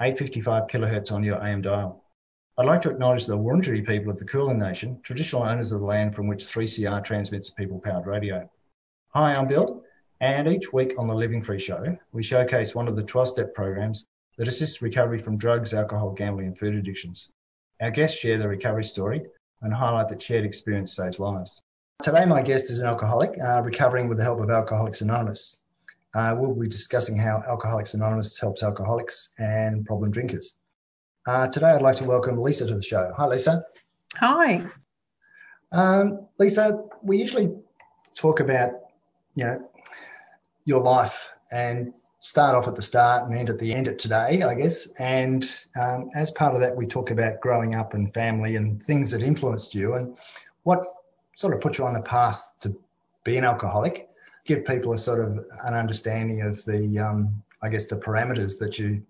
[0.00, 2.04] 855 kilohertz on your AM dial.
[2.58, 5.86] I'd like to acknowledge the Wurundjeri people of the Kulin Nation, traditional owners of the
[5.86, 8.50] land from which 3CR transmits people-powered radio.
[9.14, 9.82] Hi, I'm Bill,
[10.20, 14.06] and each week on the Living Free Show, we showcase one of the 12-step programs
[14.38, 17.28] that assists recovery from drugs, alcohol, gambling and food addictions.
[17.80, 19.26] Our guests share their recovery story
[19.62, 21.62] and highlight that shared experience saves lives.
[22.02, 25.61] Today, my guest is an alcoholic uh, recovering with the help of Alcoholics Anonymous.
[26.14, 30.58] Uh, we'll be discussing how Alcoholics Anonymous helps alcoholics and problem drinkers.
[31.26, 33.12] Uh, today, I'd like to welcome Lisa to the show.
[33.16, 33.64] Hi, Lisa.
[34.16, 34.62] Hi.
[35.70, 37.54] Um, Lisa, we usually
[38.14, 38.72] talk about,
[39.34, 39.70] you know,
[40.64, 44.42] your life and start off at the start and end at the end of today,
[44.42, 44.88] I guess.
[44.98, 45.44] And
[45.80, 49.22] um, as part of that, we talk about growing up and family and things that
[49.22, 50.16] influenced you and
[50.62, 50.84] what
[51.36, 52.76] sort of put you on the path to
[53.24, 54.08] be an alcoholic
[54.44, 58.78] give people a sort of an understanding of the, um, I guess, the parameters that
[58.78, 59.02] you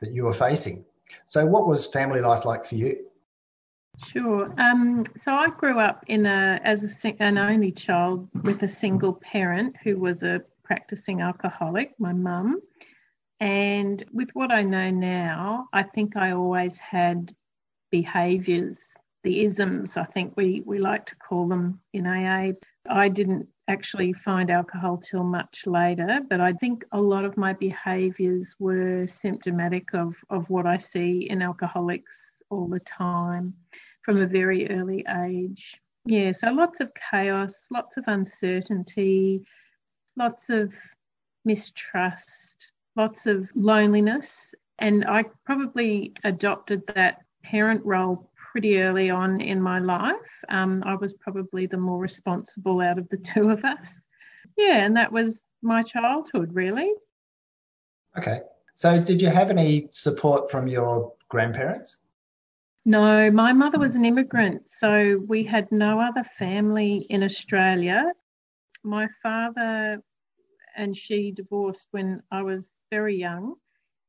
[0.00, 0.84] that you were facing.
[1.26, 3.06] So, what was family life like for you?
[4.06, 4.52] Sure.
[4.58, 9.14] Um, so I grew up in a as a, an only child with a single
[9.14, 12.60] parent who was a practicing alcoholic, my mum.
[13.40, 17.34] And with what I know now, I think I always had
[17.90, 18.78] behaviours,
[19.24, 22.52] the isms, I think we, we like to call them in AA.
[22.88, 27.52] I didn't actually find alcohol till much later, but I think a lot of my
[27.52, 32.16] behaviours were symptomatic of, of what I see in alcoholics
[32.50, 33.54] all the time
[34.02, 35.80] from a very early age.
[36.04, 39.44] Yeah, so lots of chaos, lots of uncertainty,
[40.16, 40.72] lots of
[41.44, 42.56] mistrust,
[42.96, 44.52] lots of loneliness.
[44.80, 50.14] And I probably adopted that parent role pretty early on in my life.
[50.48, 53.86] Um, I was probably the more responsible out of the two of us.
[54.56, 56.90] Yeah, and that was my childhood, really.
[58.18, 58.40] Okay.
[58.74, 61.98] So, did you have any support from your grandparents?
[62.84, 68.10] No, my mother was an immigrant, so we had no other family in Australia.
[68.82, 70.02] My father
[70.76, 73.56] and she divorced when I was very young,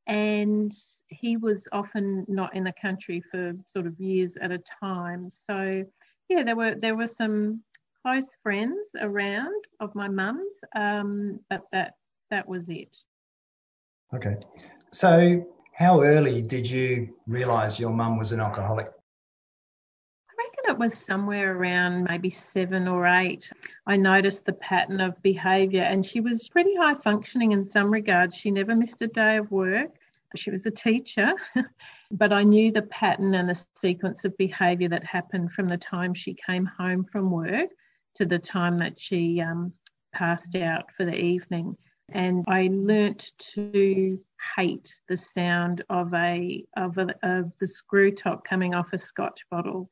[0.08, 0.74] and
[1.12, 5.30] he was often not in the country for sort of years at a time.
[5.48, 5.84] So
[6.30, 7.62] yeah, there were there were some
[8.02, 11.96] close friends around of my mum's, um, but that
[12.30, 12.96] that was it.
[14.14, 14.38] Okay,
[14.92, 18.88] so how early did you realise your mum was an alcoholic?
[18.88, 23.52] I reckon it was somewhere around maybe seven or eight.
[23.86, 28.36] I noticed the pattern of behaviour, and she was pretty high functioning in some regards.
[28.36, 29.92] She never missed a day of work.
[30.36, 31.34] She was a teacher,
[32.12, 36.14] but I knew the pattern and the sequence of behaviour that happened from the time
[36.14, 37.70] she came home from work
[38.16, 39.74] to the time that she um,
[40.14, 41.76] passed out for the evening.
[42.14, 44.20] And I learnt to
[44.56, 49.42] hate the sound of a of, a, of the screw top coming off a scotch
[49.50, 49.90] bottle.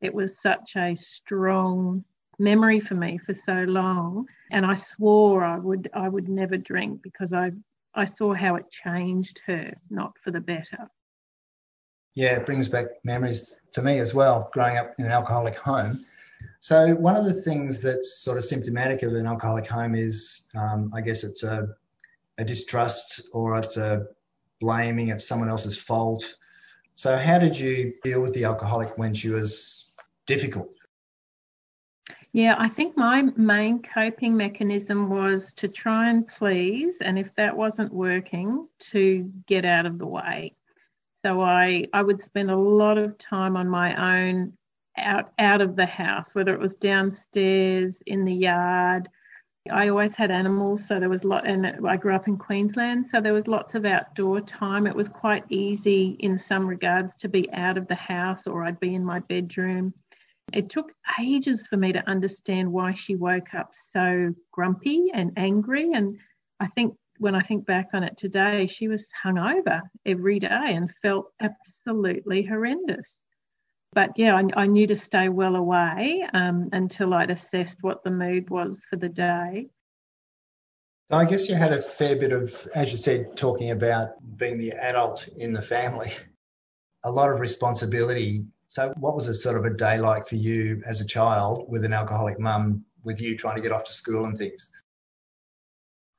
[0.00, 2.04] It was such a strong
[2.38, 7.02] memory for me for so long, and I swore I would I would never drink
[7.02, 7.50] because I
[7.96, 10.88] I saw how it changed her, not for the better.
[12.14, 16.04] Yeah, it brings back memories to me as well, growing up in an alcoholic home.
[16.60, 20.90] So, one of the things that's sort of symptomatic of an alcoholic home is, um,
[20.94, 21.68] I guess, it's a,
[22.38, 24.06] a distrust or it's a
[24.60, 26.34] blaming, it's someone else's fault.
[26.94, 29.92] So, how did you deal with the alcoholic when she was
[30.26, 30.68] difficult?
[32.36, 37.56] Yeah, I think my main coping mechanism was to try and please, and if that
[37.56, 40.54] wasn't working, to get out of the way.
[41.24, 44.52] So I, I would spend a lot of time on my own
[44.98, 49.08] out out of the house, whether it was downstairs, in the yard.
[49.72, 53.06] I always had animals, so there was a lot, and I grew up in Queensland,
[53.10, 54.86] so there was lots of outdoor time.
[54.86, 58.78] It was quite easy in some regards to be out of the house, or I'd
[58.78, 59.94] be in my bedroom
[60.52, 65.92] it took ages for me to understand why she woke up so grumpy and angry.
[65.92, 66.18] And
[66.60, 70.92] I think when I think back on it today, she was hungover every day and
[71.02, 73.06] felt absolutely horrendous.
[73.92, 78.10] But yeah, I, I knew to stay well away um, until I'd assessed what the
[78.10, 79.68] mood was for the day.
[81.10, 84.72] I guess you had a fair bit of, as you said, talking about being the
[84.72, 86.12] adult in the family,
[87.04, 88.44] a lot of responsibility.
[88.68, 91.84] So, what was a sort of a day like for you as a child with
[91.84, 94.70] an alcoholic mum, with you trying to get off to school and things?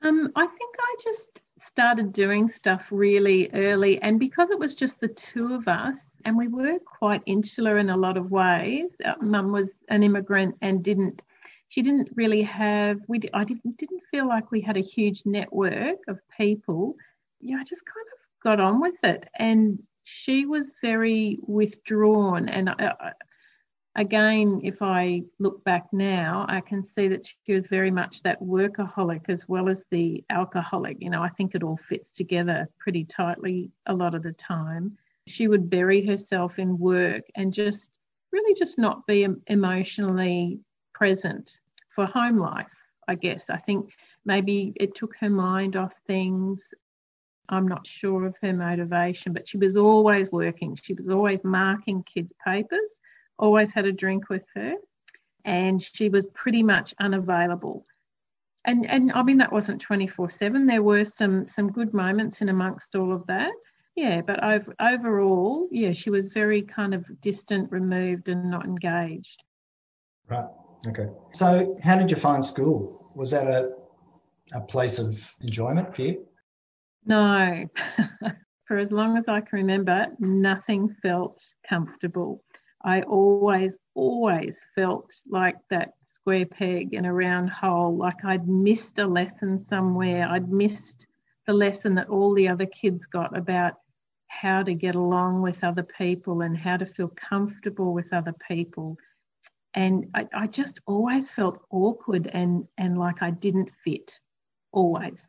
[0.01, 4.99] Um, I think I just started doing stuff really early, and because it was just
[4.99, 8.91] the two of us, and we were quite insular in a lot of ways.
[9.03, 11.21] Uh, mum was an immigrant and didn't
[11.69, 15.97] she didn't really have we I didn't didn't feel like we had a huge network
[16.07, 16.95] of people.
[17.41, 22.47] Yeah, I just kind of got on with it, and she was very withdrawn.
[22.47, 23.11] And I,
[23.95, 28.41] again, if I look back now, I can see that she was very much that
[28.41, 30.97] workaholic as well as the alcoholic.
[31.01, 34.97] You know, I think it all fits together pretty tightly a lot of the time.
[35.27, 37.91] She would bury herself in work and just
[38.31, 40.59] really just not be emotionally
[40.93, 41.51] present
[41.93, 42.67] for home life,
[43.09, 43.49] I guess.
[43.49, 43.91] I think
[44.23, 46.73] maybe it took her mind off things.
[47.49, 50.77] I'm not sure of her motivation, but she was always working.
[50.81, 52.89] She was always marking kids' papers,
[53.39, 54.73] always had a drink with her,
[55.45, 57.85] and she was pretty much unavailable.
[58.65, 60.67] And and I mean that wasn't 24/7.
[60.67, 63.53] There were some some good moments in amongst all of that.
[63.95, 69.41] Yeah, but over, overall, yeah, she was very kind of distant, removed, and not engaged.
[70.27, 70.45] Right.
[70.87, 71.07] Okay.
[71.33, 73.09] So, how did you find school?
[73.15, 73.73] Was that a,
[74.53, 76.26] a place of enjoyment for you?
[77.07, 77.65] No.
[78.65, 82.43] for as long as I can remember, nothing felt comfortable.
[82.83, 88.99] I always, always felt like that square peg in a round hole, like I'd missed
[88.99, 90.27] a lesson somewhere.
[90.27, 91.07] I'd missed
[91.47, 93.75] the lesson that all the other kids got about
[94.27, 98.97] how to get along with other people and how to feel comfortable with other people
[99.77, 104.11] and I, I just always felt awkward and and like I didn't fit
[104.71, 105.23] always.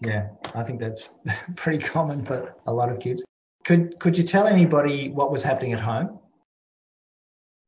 [0.00, 1.16] Yeah, I think that's
[1.56, 3.24] pretty common for a lot of kids.
[3.64, 6.18] Could could you tell anybody what was happening at home?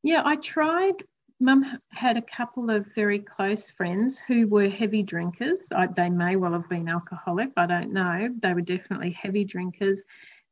[0.03, 0.95] Yeah, I tried.
[1.41, 5.61] Mum had a couple of very close friends who were heavy drinkers.
[5.75, 7.51] I, they may well have been alcoholic.
[7.57, 8.29] I don't know.
[8.43, 10.03] They were definitely heavy drinkers,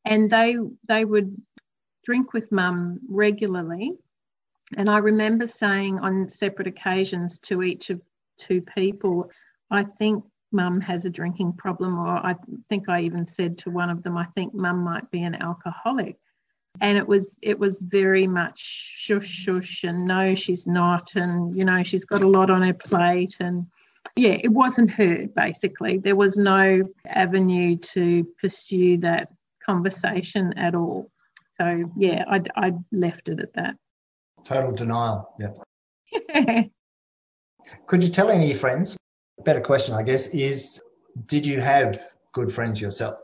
[0.05, 0.57] and they
[0.89, 1.37] they would
[2.05, 3.93] drink with mum regularly
[4.75, 8.01] and I remember saying on separate occasions to each of
[8.37, 9.31] two people,
[9.71, 10.25] I think
[10.57, 12.35] mum has a drinking problem, or I
[12.69, 16.17] think I even said to one of them, I think mum might be an alcoholic.
[16.81, 21.65] And it was it was very much shush shush and no, she's not, and you
[21.65, 23.67] know, she's got a lot on her plate and
[24.17, 25.99] yeah, it wasn't her basically.
[25.99, 29.29] There was no avenue to pursue that
[29.65, 31.11] conversation at all.
[31.57, 33.77] So yeah, I I left it at that.
[34.45, 35.35] Total denial.
[35.39, 36.63] Yeah.
[37.87, 38.97] Could you tell any of your friends?
[39.45, 40.83] Better question, I guess, is
[41.27, 42.01] did you have
[42.33, 43.19] good friends yourself?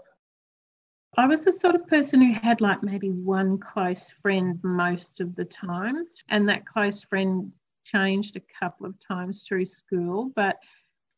[1.17, 5.35] I was the sort of person who had like maybe one close friend most of
[5.37, 7.53] the time, and that close friend
[7.85, 10.33] changed a couple of times through school.
[10.35, 10.57] But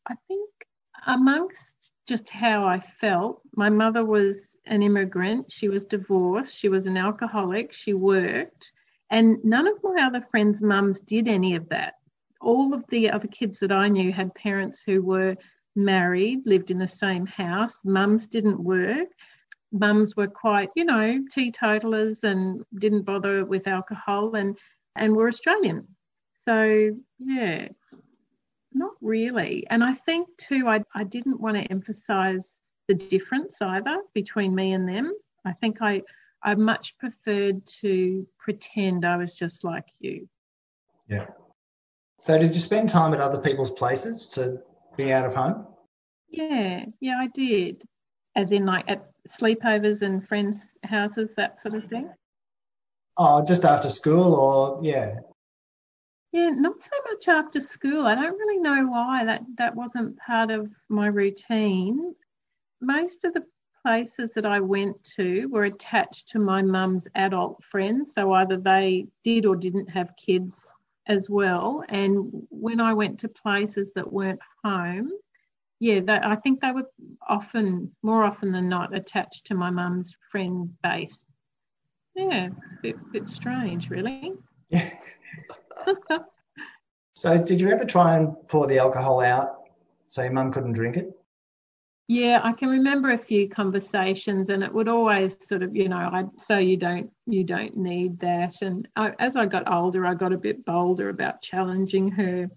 [0.07, 0.49] I think
[1.07, 6.85] amongst just how I felt, my mother was an immigrant, she was divorced, she was
[6.85, 8.71] an alcoholic, she worked,
[9.11, 11.93] and none of my other friends' mums did any of that.
[12.45, 15.35] All of the other kids that I knew had parents who were
[15.75, 17.79] married, lived in the same house.
[17.83, 19.07] Mums didn't work.
[19.71, 24.57] Mums were quite, you know, teetotalers and didn't bother with alcohol and,
[24.95, 25.87] and were Australian.
[26.45, 27.67] So, yeah,
[28.73, 29.65] not really.
[29.69, 32.45] And I think too, I, I didn't want to emphasize
[32.87, 35.11] the difference either between me and them.
[35.43, 36.03] I think I,
[36.43, 40.29] I much preferred to pretend I was just like you.
[41.07, 41.25] Yeah.
[42.17, 44.61] So did you spend time at other people's places to
[44.95, 45.67] be out of home?
[46.29, 47.83] Yeah, yeah, I did.
[48.35, 52.09] As in like at sleepovers and friends' houses, that sort of thing.
[53.17, 55.15] Oh, just after school or yeah.
[56.31, 58.05] Yeah, not so much after school.
[58.05, 62.13] I don't really know why that that wasn't part of my routine.
[62.81, 63.45] Most of the
[63.85, 68.13] places that I went to were attached to my mum's adult friends.
[68.13, 70.65] So either they did or didn't have kids
[71.07, 71.83] as well.
[71.89, 75.11] And when I went to places that weren't home,
[75.79, 76.89] yeah, I think they were
[77.27, 81.19] often, more often than not, attached to my mum's friend base.
[82.15, 84.33] Yeah, it's a bit, bit strange, really.
[84.69, 84.89] Yeah.
[87.13, 89.63] so, did you ever try and pour the alcohol out
[90.07, 91.11] so your mum couldn't drink it?
[92.07, 96.09] Yeah, I can remember a few conversations, and it would always sort of, you know,
[96.11, 98.61] I'd say you don't, you don't need that.
[98.61, 102.47] And I, as I got older, I got a bit bolder about challenging her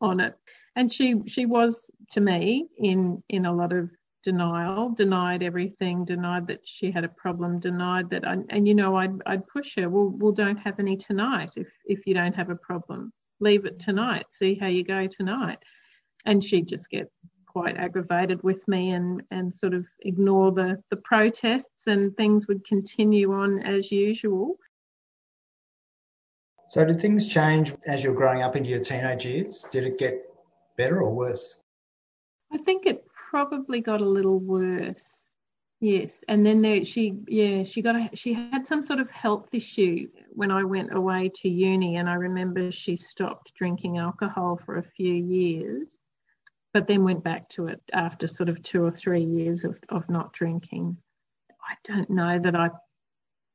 [0.00, 0.36] on it,
[0.76, 3.90] and she she was to me in in a lot of
[4.22, 8.96] denial, denied everything, denied that she had a problem, denied that, I, and you know,
[8.96, 12.48] I'd, I'd push her, well, we'll don't have any tonight if, if you don't have
[12.50, 13.12] a problem.
[13.40, 15.58] Leave it tonight, see how you go tonight.
[16.24, 17.10] And she'd just get
[17.52, 22.64] quite aggravated with me and, and sort of ignore the, the protests and things would
[22.66, 24.56] continue on as usual.
[26.68, 29.66] So, did things change as you're growing up into your teenage years?
[29.70, 30.22] Did it get
[30.78, 31.58] better or worse?
[32.50, 35.26] I think it probably got a little worse.
[35.80, 39.48] Yes, and then there, she, yeah, she got a, she had some sort of health
[39.52, 44.78] issue when I went away to uni, and I remember she stopped drinking alcohol for
[44.78, 45.88] a few years,
[46.72, 50.08] but then went back to it after sort of two or three years of, of
[50.08, 50.96] not drinking.
[51.50, 52.70] I don't know that I,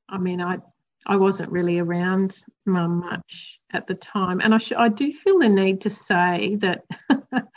[0.09, 0.57] I mean, I
[1.05, 5.39] I wasn't really around mum much at the time, and I sh- I do feel
[5.39, 6.83] the need to say that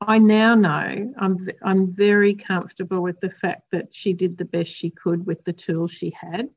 [0.00, 4.70] I now know I'm I'm very comfortable with the fact that she did the best
[4.72, 6.48] she could with the tools she had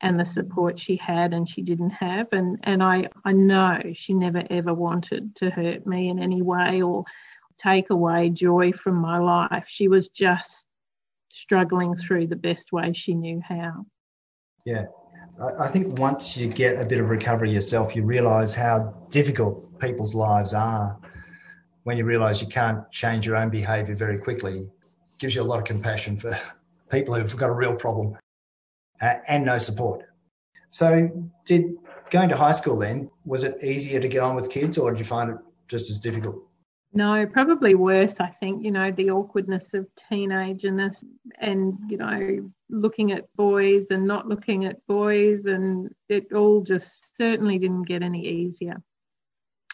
[0.00, 4.12] and the support she had and she didn't have and and I I know she
[4.12, 7.04] never ever wanted to hurt me in any way or
[7.62, 9.66] take away joy from my life.
[9.68, 10.66] She was just
[11.30, 13.86] struggling through the best way she knew how.
[14.64, 14.86] Yeah.
[15.58, 20.14] I think once you get a bit of recovery yourself, you realize how difficult people's
[20.14, 20.98] lives are
[21.82, 24.70] when you realize you can't change your own behavior very quickly,
[25.18, 26.36] gives you a lot of compassion for
[26.90, 28.16] people who've got a real problem
[29.00, 30.02] uh, and no support.
[30.70, 31.76] So, did
[32.10, 34.98] going to high school then, was it easier to get on with kids or did
[34.98, 35.36] you find it
[35.68, 36.45] just as difficult?
[36.96, 41.04] No, probably worse, I think, you know, the awkwardness of teenagerness
[41.38, 47.14] and, you know, looking at boys and not looking at boys, and it all just
[47.18, 48.82] certainly didn't get any easier.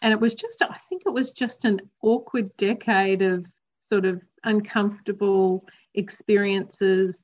[0.01, 3.45] And it was just i think it was just an awkward decade of
[3.87, 7.15] sort of uncomfortable experiences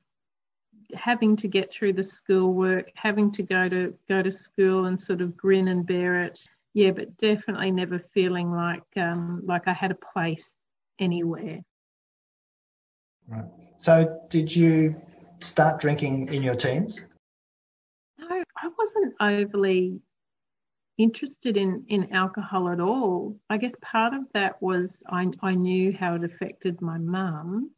[0.94, 5.20] having to get through the schoolwork having to go to go to school and sort
[5.20, 6.40] of grin and bear it
[6.74, 10.54] yeah but definitely never feeling like um, like i had a place
[10.98, 11.60] anywhere
[13.28, 13.44] right
[13.76, 14.94] so did you
[15.40, 17.00] start drinking in your teens
[18.18, 20.00] no i wasn't overly
[21.02, 23.36] interested in in alcohol at all.
[23.48, 27.70] I guess part of that was I, I knew how it affected my mum,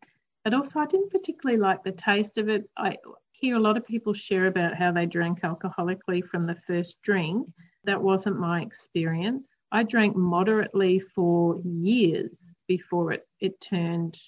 [0.44, 2.68] but also I didn't particularly like the taste of it.
[2.76, 2.96] I
[3.30, 7.46] hear a lot of people share about how they drank alcoholically from the first drink.
[7.84, 9.48] That wasn't my experience.
[9.72, 14.18] I drank moderately for years before it, it turned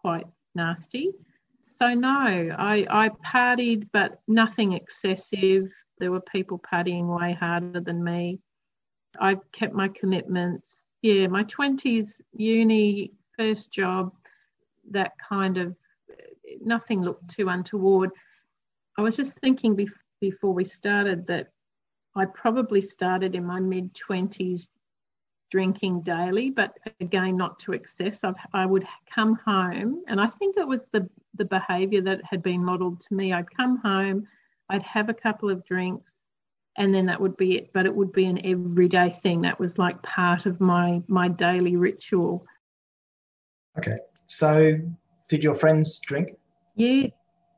[0.00, 1.12] quite nasty.
[1.78, 5.68] So no, I, I partied, but nothing excessive.
[5.98, 8.40] There were people partying way harder than me.
[9.20, 10.68] I kept my commitments.
[11.02, 14.12] Yeah, my 20s, uni, first job,
[14.90, 15.76] that kind of
[16.60, 18.10] nothing looked too untoward.
[18.96, 19.78] I was just thinking
[20.20, 21.48] before we started that
[22.18, 24.68] I probably started in my mid 20s
[25.50, 28.22] drinking daily, but again, not to excess.
[28.22, 32.42] I've, i would come home, and I think it was the, the behaviour that had
[32.42, 33.32] been modelled to me.
[33.32, 34.26] I'd come home,
[34.68, 36.10] I'd have a couple of drinks
[36.78, 37.72] and then that would be it.
[37.74, 39.42] But it would be an everyday thing.
[39.42, 42.46] That was like part of my my daily ritual.
[43.76, 43.98] Okay.
[44.26, 44.78] So
[45.28, 46.38] did your friends drink?
[46.76, 47.08] Yeah.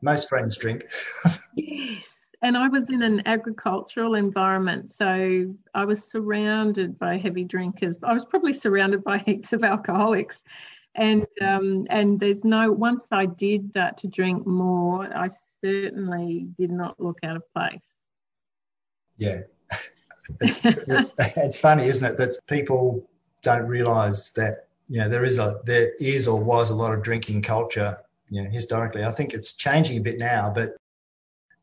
[0.02, 0.84] Most friends drink.
[1.54, 2.19] yes.
[2.42, 7.98] And I was in an agricultural environment, so I was surrounded by heavy drinkers.
[8.02, 10.42] I was probably surrounded by heaps of alcoholics,
[10.94, 12.72] and um, and there's no.
[12.72, 15.28] Once I did start to drink more, I
[15.62, 17.84] certainly did not look out of place.
[19.16, 19.42] Yeah.
[20.40, 23.10] It's, it's, it's funny, isn't it, that people
[23.42, 27.02] don't realise that you know there is a there is or was a lot of
[27.02, 29.04] drinking culture you know historically.
[29.04, 30.76] I think it's changing a bit now, but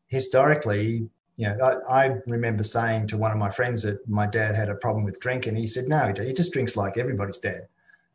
[0.08, 4.54] historically, you know, I, I remember saying to one of my friends that my dad
[4.56, 5.56] had a problem with drinking.
[5.56, 7.68] He said, "No, he just drinks like everybody's dad."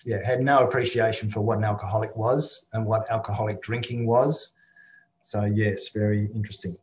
[0.04, 4.52] Yeah, had no appreciation for what an alcoholic was and what alcoholic drinking was.
[5.22, 6.76] So yes, very interesting.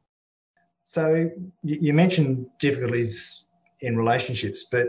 [0.83, 1.31] So
[1.63, 3.45] you mentioned difficulties
[3.81, 4.89] in relationships, but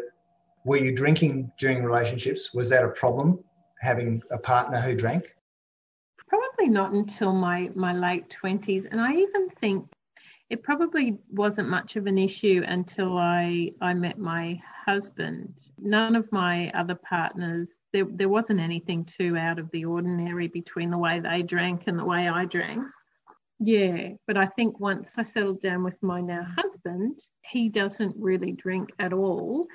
[0.63, 2.53] were you drinking during relationships?
[2.53, 3.43] Was that a problem,
[3.79, 5.35] having a partner who drank?
[6.27, 8.87] Probably not until my, my late 20s.
[8.89, 9.87] And I even think
[10.51, 15.53] it probably wasn't much of an issue until I, I met my husband.
[15.79, 20.91] None of my other partners, there, there wasn't anything too out of the ordinary between
[20.91, 22.83] the way they drank and the way I drank.
[23.61, 27.17] Yeah, but I think once I settled down with my now husband,
[27.49, 29.67] he doesn't really drink at all.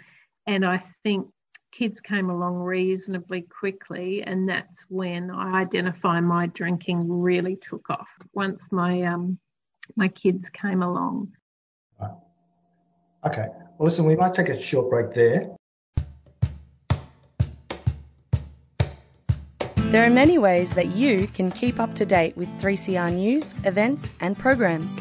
[0.46, 1.26] And I think
[1.72, 8.10] kids came along reasonably quickly, and that's when I identify my drinking really took off.
[8.34, 9.38] Once my um,
[9.94, 11.32] my kids came along.
[12.00, 12.10] Right.
[13.26, 13.46] Okay,
[13.78, 14.06] awesome.
[14.06, 15.56] We might take a short break there.
[19.90, 24.10] There are many ways that you can keep up to date with 3CR news, events,
[24.20, 24.98] and programs.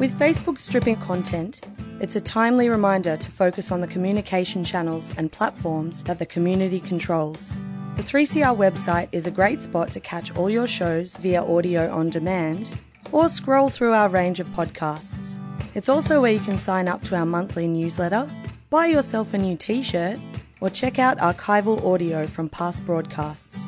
[0.00, 1.66] With Facebook stripping content,
[2.00, 6.80] it's a timely reminder to focus on the communication channels and platforms that the community
[6.80, 7.56] controls.
[7.96, 12.10] The 3CR website is a great spot to catch all your shows via audio on
[12.10, 12.70] demand
[13.12, 15.38] or scroll through our range of podcasts.
[15.74, 18.28] It's also where you can sign up to our monthly newsletter,
[18.70, 20.18] buy yourself a new t shirt,
[20.60, 23.66] or check out archival audio from past broadcasts.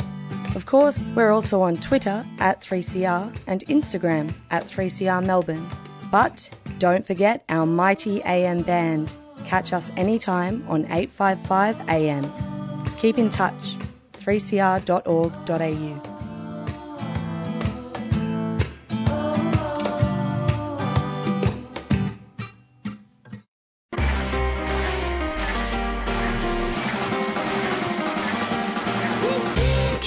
[0.54, 5.68] Of course, we're also on Twitter at 3CR and Instagram at 3CR Melbourne.
[6.10, 9.14] But don't forget our mighty AM band.
[9.44, 12.24] Catch us anytime on 855 AM.
[12.96, 13.76] Keep in touch.
[14.14, 16.17] 3cr.org.au.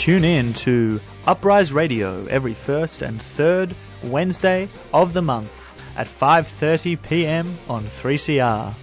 [0.01, 6.99] Tune in to Uprise Radio every first and third Wednesday of the month at 5:30
[7.03, 7.55] p.m.
[7.69, 8.73] on 3CR.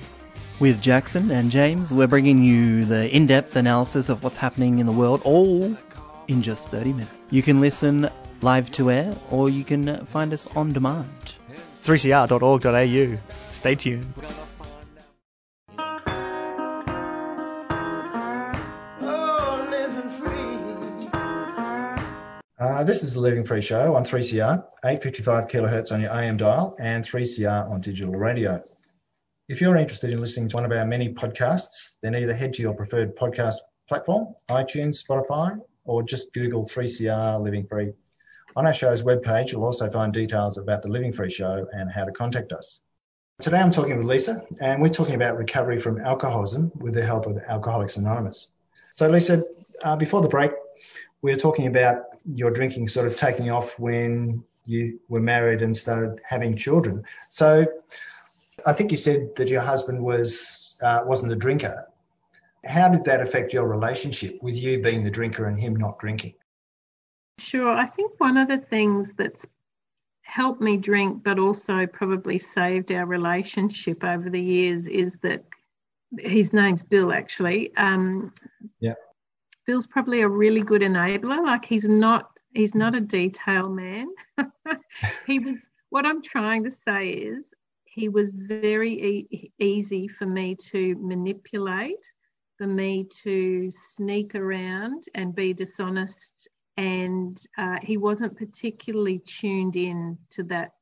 [0.61, 4.93] With Jackson and James, we're bringing you the in-depth analysis of what's happening in the
[4.93, 5.77] world all
[6.29, 7.11] in just 30 minutes.
[7.31, 8.09] You can listen
[8.41, 11.35] live to air or you can find us on demand.
[11.83, 13.19] 3cr.org.au.
[13.51, 14.15] Stay tuned.
[22.59, 26.75] Uh, this is the Living Free Show on 3CR, 855 kilohertz on your AM dial,
[26.81, 28.61] and 3CR on digital radio.
[29.49, 32.62] If you're interested in listening to one of our many podcasts, then either head to
[32.62, 37.93] your preferred podcast platform, iTunes, Spotify, or just Google 3CR Living Free.
[38.57, 42.07] On our show's webpage, you'll also find details about the Living Free Show and how
[42.07, 42.81] to contact us.
[43.41, 47.26] Today I'm talking with Lisa, and we're talking about recovery from alcoholism with the help
[47.26, 48.50] of Alcoholics Anonymous.
[48.91, 49.45] So, Lisa,
[49.85, 50.50] uh, before the break,
[51.23, 55.76] we were talking about your drinking sort of taking off when you were married and
[55.76, 57.02] started having children.
[57.28, 57.67] So
[58.67, 61.89] I think you said that your husband was uh, wasn't a drinker.
[62.65, 66.35] How did that affect your relationship with you being the drinker and him not drinking?
[67.39, 67.71] Sure.
[67.71, 69.47] I think one of the things that's
[70.23, 75.45] helped me drink, but also probably saved our relationship over the years, is that
[76.19, 77.13] his name's Bill.
[77.13, 78.33] Actually, um,
[78.81, 78.95] yeah.
[79.69, 81.45] Bill's probably a really good enabler.
[81.45, 84.09] Like he's not he's not a detail man.
[85.26, 85.59] he was
[85.91, 87.45] what I'm trying to say is
[87.85, 92.02] he was very e- easy for me to manipulate,
[92.57, 96.49] for me to sneak around and be dishonest.
[96.78, 100.73] And uh, he wasn't particularly tuned in to that,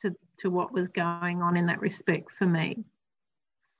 [0.00, 2.82] to, to what was going on in that respect for me.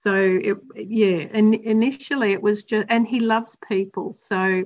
[0.04, 4.14] So it, yeah, and initially it was just, and he loves people.
[4.14, 4.64] So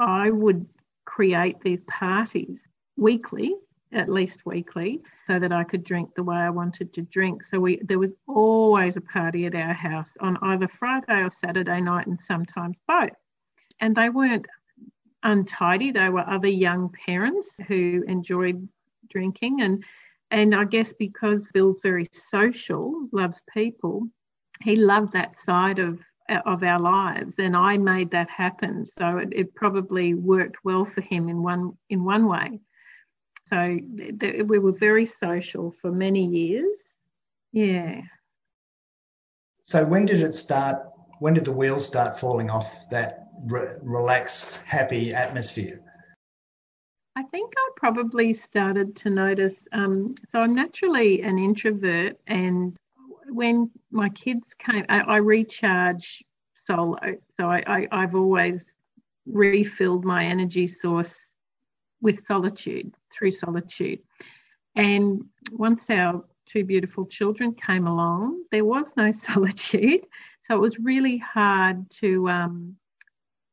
[0.00, 0.66] I would
[1.04, 3.54] create these parties weekly,
[3.92, 7.44] at least weekly, so that I could drink the way I wanted to drink.
[7.44, 11.80] So we there was always a party at our house on either Friday or Saturday
[11.80, 13.10] night, and sometimes both.
[13.78, 14.46] And they weren't
[15.22, 15.92] untidy.
[15.92, 18.68] They were other young parents who enjoyed
[19.10, 19.84] drinking, and
[20.32, 24.08] and I guess because Bill's very social, loves people,
[24.62, 26.00] he loved that side of
[26.44, 28.84] of our lives and I made that happen.
[28.84, 32.60] So it, it probably worked well for him in one in one way.
[33.48, 36.76] So th- th- we were very social for many years.
[37.52, 38.00] Yeah.
[39.64, 40.82] So when did it start
[41.18, 45.80] when did the wheels start falling off that re- relaxed happy atmosphere?
[47.14, 49.56] I think I probably started to notice.
[49.72, 52.76] Um, so I'm naturally an introvert, and
[53.28, 56.24] when my kids came, I, I recharge
[56.66, 56.96] solo.
[57.38, 58.62] So I, I, have always
[59.26, 61.10] refilled my energy source
[62.00, 64.00] with solitude, through solitude.
[64.74, 70.06] And once our two beautiful children came along, there was no solitude.
[70.42, 72.76] So it was really hard to, um,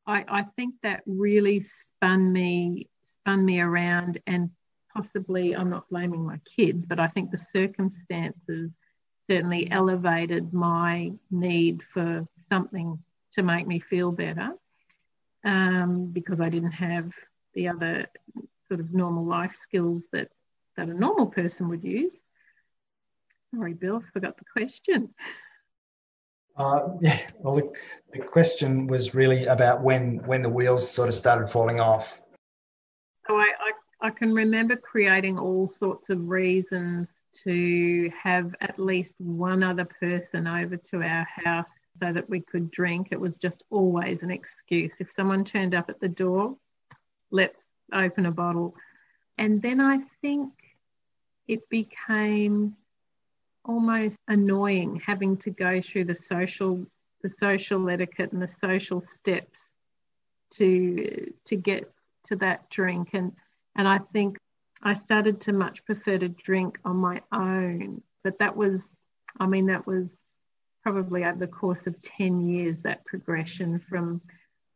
[0.06, 2.88] I, I think that really spun me,
[3.20, 4.50] spun me around and
[4.94, 8.70] possibly, I'm not blaming my kids, but I think the circumstances
[9.28, 12.98] certainly elevated my need for something
[13.34, 14.50] to make me feel better
[15.44, 17.10] um, because I didn't have
[17.54, 18.06] the other
[18.68, 20.28] sort of normal life skills that,
[20.76, 22.12] that a normal person would use.
[23.54, 25.10] Sorry, Bill, I forgot the question.
[26.56, 27.72] Uh, yeah, well, the,
[28.12, 32.22] the question was really about when when the wheels sort of started falling off.
[33.26, 33.50] So I,
[34.00, 37.08] I, I can remember creating all sorts of reasons
[37.44, 41.70] to have at least one other person over to our house
[42.00, 43.08] so that we could drink.
[43.10, 44.92] It was just always an excuse.
[44.98, 46.56] If someone turned up at the door,
[47.30, 47.60] let's
[47.92, 48.74] open a bottle.
[49.38, 50.52] And then I think
[51.46, 52.76] it became
[53.64, 56.86] almost annoying having to go through the social
[57.22, 59.58] the social etiquette and the social steps
[60.50, 61.90] to to get
[62.26, 63.32] to that drink and
[63.74, 64.36] and I think
[64.84, 69.00] I started to much prefer to drink on my own but that was
[69.38, 70.10] I mean that was
[70.82, 74.20] probably over the course of 10 years that progression from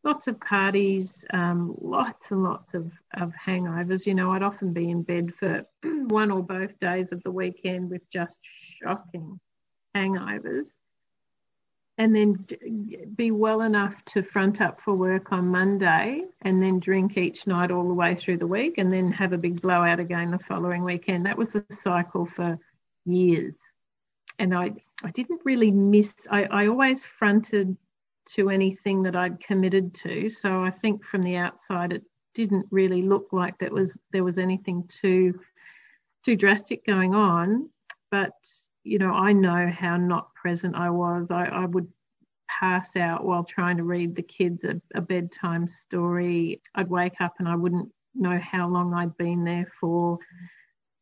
[0.05, 4.07] lots of parties, um, lots and lots of, of hangovers.
[4.07, 7.91] You know, I'd often be in bed for one or both days of the weekend
[7.91, 8.39] with just
[8.83, 9.39] shocking
[9.95, 10.69] hangovers.
[11.99, 12.47] And then
[13.17, 17.73] be well enough to front up for work on Monday and then drink each night
[17.73, 20.85] all the way through the week and then have a big blowout again the following
[20.85, 21.27] weekend.
[21.27, 22.57] That was the cycle for
[23.05, 23.57] years.
[24.39, 27.77] And I, I didn't really miss, I, I always fronted
[28.35, 30.31] to anything that I'd committed to.
[30.31, 34.39] So I think from the outside, it didn't really look like that was there was
[34.39, 35.41] anything too
[36.25, 37.71] too drastic going on.
[38.11, 38.33] But
[38.89, 41.27] you know, I know how not present I was.
[41.31, 41.89] I, I would
[42.49, 46.63] pass out while trying to read the kids a, a bedtime story.
[46.75, 50.19] I'd wake up and I wouldn't know how long I'd been there for.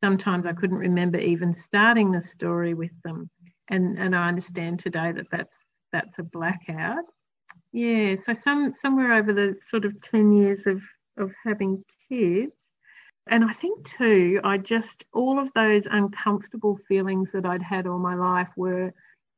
[0.02, 3.30] Sometimes I couldn't remember even starting the story with them.
[3.68, 5.56] And, and I understand today that that's
[5.92, 7.04] that's a blackout.
[7.72, 10.82] Yeah, so some somewhere over the sort of 10 years of,
[11.18, 12.52] of having kids.
[13.28, 17.98] And I think too, I just, all of those uncomfortable feelings that I'd had all
[17.98, 18.92] my life were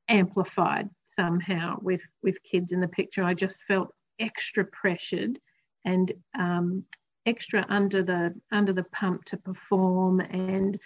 [0.08, 3.24] amplified somehow with, with kids in the picture.
[3.24, 5.38] I just felt extra pressured
[5.84, 6.84] and um,
[7.24, 10.78] extra under the under the pump to perform and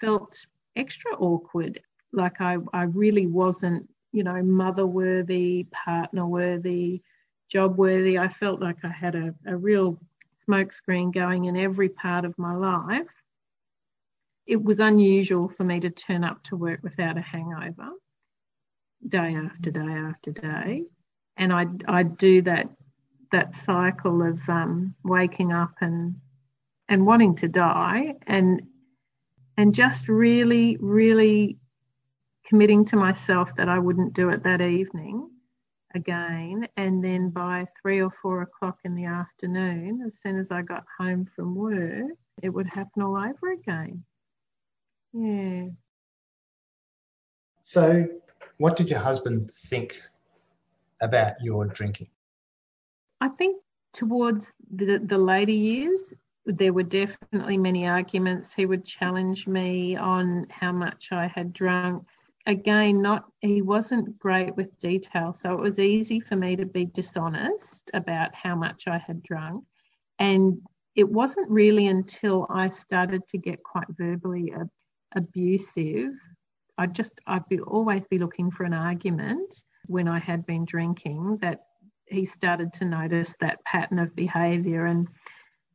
[0.00, 1.80] felt extra awkward
[2.12, 7.02] like I, I really wasn't you know, mother worthy, partner worthy,
[7.48, 8.18] job worthy.
[8.18, 9.98] I felt like I had a, a real
[10.48, 13.06] smokescreen going in every part of my life.
[14.46, 17.90] It was unusual for me to turn up to work without a hangover
[19.06, 20.84] day after day after day.
[21.36, 22.68] And I'd, I'd do that
[23.32, 26.14] that cycle of um, waking up and
[26.88, 28.62] and wanting to die and
[29.56, 31.56] and just really really
[32.44, 35.31] committing to myself that I wouldn't do it that evening
[35.94, 36.68] again.
[36.76, 40.84] And then by three or four o'clock in the afternoon, as soon as I got
[40.98, 44.04] home from work, it would happen all over again.
[45.12, 45.68] Yeah.
[47.62, 48.08] So,
[48.58, 50.00] what did your husband think
[51.00, 52.08] about your drinking?
[53.20, 58.52] I think towards the, the later years, there were definitely many arguments.
[58.54, 62.04] He would challenge me on how much I had drunk
[62.46, 66.86] again not he wasn't great with detail so it was easy for me to be
[66.86, 69.64] dishonest about how much i had drunk.
[70.18, 70.60] And
[70.94, 74.68] it wasn't really until i started to get quite verbally ab-
[75.14, 76.12] abusive
[76.78, 81.38] i'd just i'd be always be looking for an argument when i had been drinking
[81.40, 81.60] that
[82.06, 85.08] he started to notice that pattern of behavior and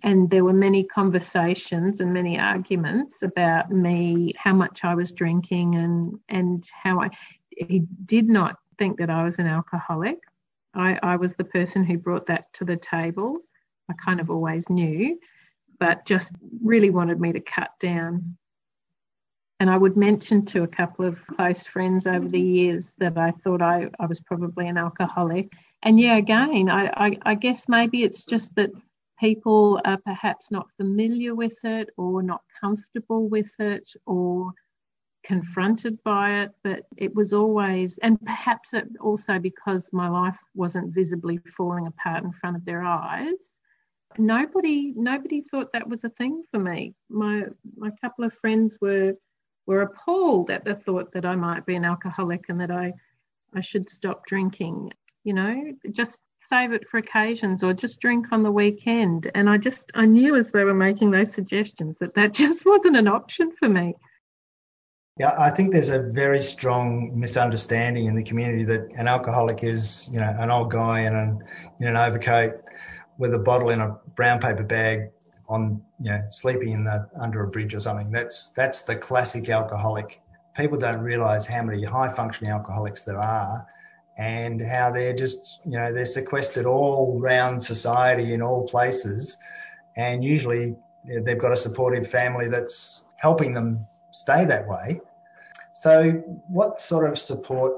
[0.03, 5.75] and there were many conversations and many arguments about me, how much I was drinking,
[5.75, 7.09] and and how I.
[7.49, 10.19] He did not think that I was an alcoholic.
[10.75, 13.39] I, I was the person who brought that to the table.
[13.89, 15.19] I kind of always knew,
[15.79, 16.31] but just
[16.63, 18.37] really wanted me to cut down.
[19.59, 23.31] And I would mention to a couple of close friends over the years that I
[23.31, 25.51] thought I, I was probably an alcoholic.
[25.81, 28.69] And yeah, again, I, I, I guess maybe it's just that
[29.19, 34.53] people are perhaps not familiar with it or not comfortable with it or
[35.23, 40.93] confronted by it, but it was always, and perhaps it also because my life wasn't
[40.93, 43.51] visibly falling apart in front of their eyes.
[44.17, 46.95] Nobody, nobody thought that was a thing for me.
[47.09, 47.43] My,
[47.75, 49.15] my couple of friends were,
[49.65, 52.93] were appalled at the thought that I might be an alcoholic and that I,
[53.53, 54.93] I should stop drinking.
[55.25, 59.29] You know, just save it for occasions or just drink on the weekend.
[59.35, 62.97] And I just, I knew as they were making those suggestions that that just wasn't
[62.97, 63.95] an option for me.
[65.19, 70.07] Yeah, I think there's a very strong misunderstanding in the community that an alcoholic is,
[70.13, 71.43] you know, an old guy in an,
[71.79, 72.61] in an overcoat
[73.17, 75.09] with a bottle in a brown paper bag
[75.49, 78.11] on, you know, sleeping in the, under a bridge or something.
[78.11, 80.21] That's, that's the classic alcoholic.
[80.55, 83.65] People don't realize how many high functioning alcoholics there are
[84.17, 89.37] and how they're just, you know, they're sequestered all round society in all places.
[89.95, 90.75] And usually
[91.05, 95.01] they've got a supportive family that's helping them stay that way.
[95.73, 96.11] So,
[96.47, 97.73] what sort of support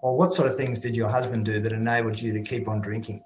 [0.00, 2.80] or what sort of things did your husband do that enabled you to keep on
[2.80, 3.22] drinking?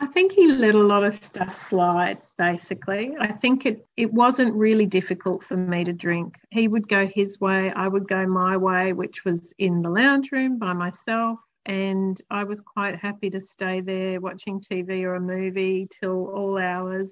[0.00, 3.16] I think he let a lot of stuff slide, basically.
[3.18, 6.36] I think it, it wasn't really difficult for me to drink.
[6.50, 10.30] He would go his way, I would go my way, which was in the lounge
[10.30, 11.40] room by myself.
[11.66, 16.58] And I was quite happy to stay there watching TV or a movie till all
[16.58, 17.10] hours.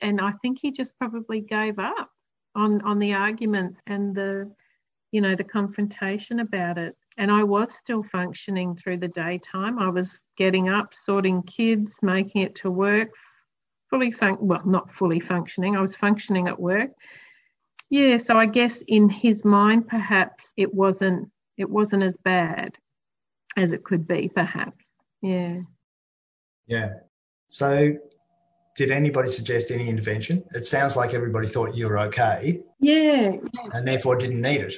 [0.00, 2.10] And I think he just probably gave up
[2.54, 4.50] on, on the arguments and the,
[5.12, 9.78] you know, the confrontation about it and I was still functioning through the daytime.
[9.78, 13.08] I was getting up, sorting kids, making it to work,
[13.90, 15.76] fully fun- well, not fully functioning.
[15.76, 16.90] I was functioning at work.
[17.90, 22.76] Yeah, so I guess in his mind, perhaps it wasn't it wasn't as bad
[23.56, 24.84] as it could be, perhaps.
[25.20, 25.62] Yeah.
[26.68, 26.90] Yeah.
[27.48, 27.94] So,
[28.76, 30.44] did anybody suggest any intervention?
[30.52, 32.62] It sounds like everybody thought you were okay.
[32.78, 33.32] Yeah.
[33.32, 33.70] Yes.
[33.72, 34.74] And therefore didn't need it.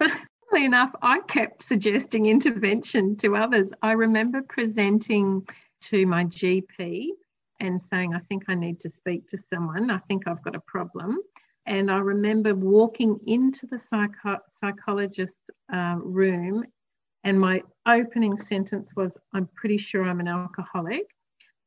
[0.52, 3.70] Funnily enough, I kept suggesting intervention to others.
[3.80, 5.48] I remember presenting
[5.84, 7.08] to my GP
[7.60, 9.90] and saying, I think I need to speak to someone.
[9.90, 11.20] I think I've got a problem.
[11.64, 16.66] And I remember walking into the psycho- psychologist's uh, room,
[17.24, 21.06] and my opening sentence was, I'm pretty sure I'm an alcoholic.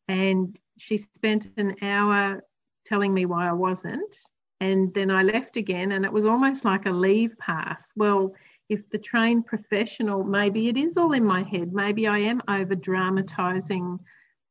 [0.10, 2.44] And she spent an hour
[2.86, 4.16] telling me why I wasn't.
[4.62, 7.84] And then I left again, and it was almost like a leave pass.
[7.96, 8.34] Well,
[8.70, 11.74] if the trained professional, maybe it is all in my head.
[11.74, 14.00] Maybe I am over dramatizing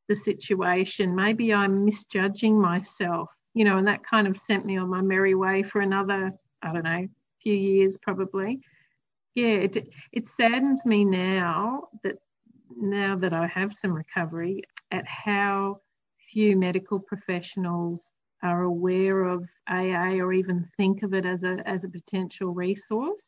[0.07, 1.15] the situation.
[1.15, 5.35] Maybe I'm misjudging myself, you know, and that kind of sent me on my merry
[5.35, 7.07] way for another, I don't know,
[7.41, 8.61] few years probably.
[9.33, 12.15] Yeah, it, it saddens me now that
[12.77, 15.81] now that I have some recovery at how
[16.31, 18.01] few medical professionals
[18.43, 23.21] are aware of AA or even think of it as a as a potential resource.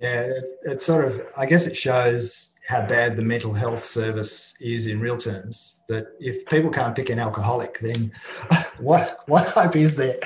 [0.00, 4.54] Yeah, it, it, sort of, I guess it shows how bad the mental health service
[4.58, 5.80] is in real terms.
[5.88, 8.12] That if people can't pick an alcoholic, then
[8.78, 10.18] what what hope is there?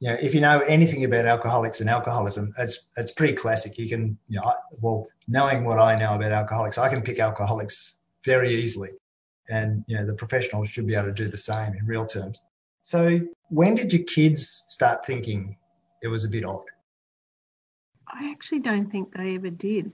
[0.00, 3.78] You know, if you know anything about alcoholics and alcoholism, it's it's pretty classic.
[3.78, 7.98] You can, you know, well, knowing what I know about alcoholics, I can pick alcoholics
[8.24, 8.90] very easily,
[9.48, 12.42] and you know, the professionals should be able to do the same in real terms.
[12.82, 15.56] So, when did your kids start thinking
[16.02, 16.64] it was a bit odd?
[18.12, 19.92] I actually don't think they ever did.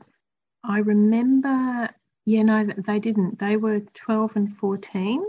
[0.65, 1.89] I remember,
[2.27, 3.39] yeah, no, they didn't.
[3.39, 5.25] They were 12 and 14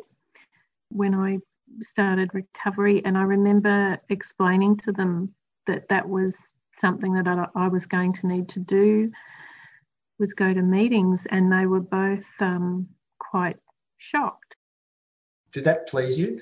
[0.89, 1.37] when I
[1.81, 5.33] started recovery, and I remember explaining to them
[5.67, 6.35] that that was
[6.77, 9.11] something that I, I was going to need to do
[10.17, 12.87] was go to meetings, and they were both um,
[13.19, 13.55] quite
[13.97, 14.55] shocked.
[15.51, 16.41] Did that please you?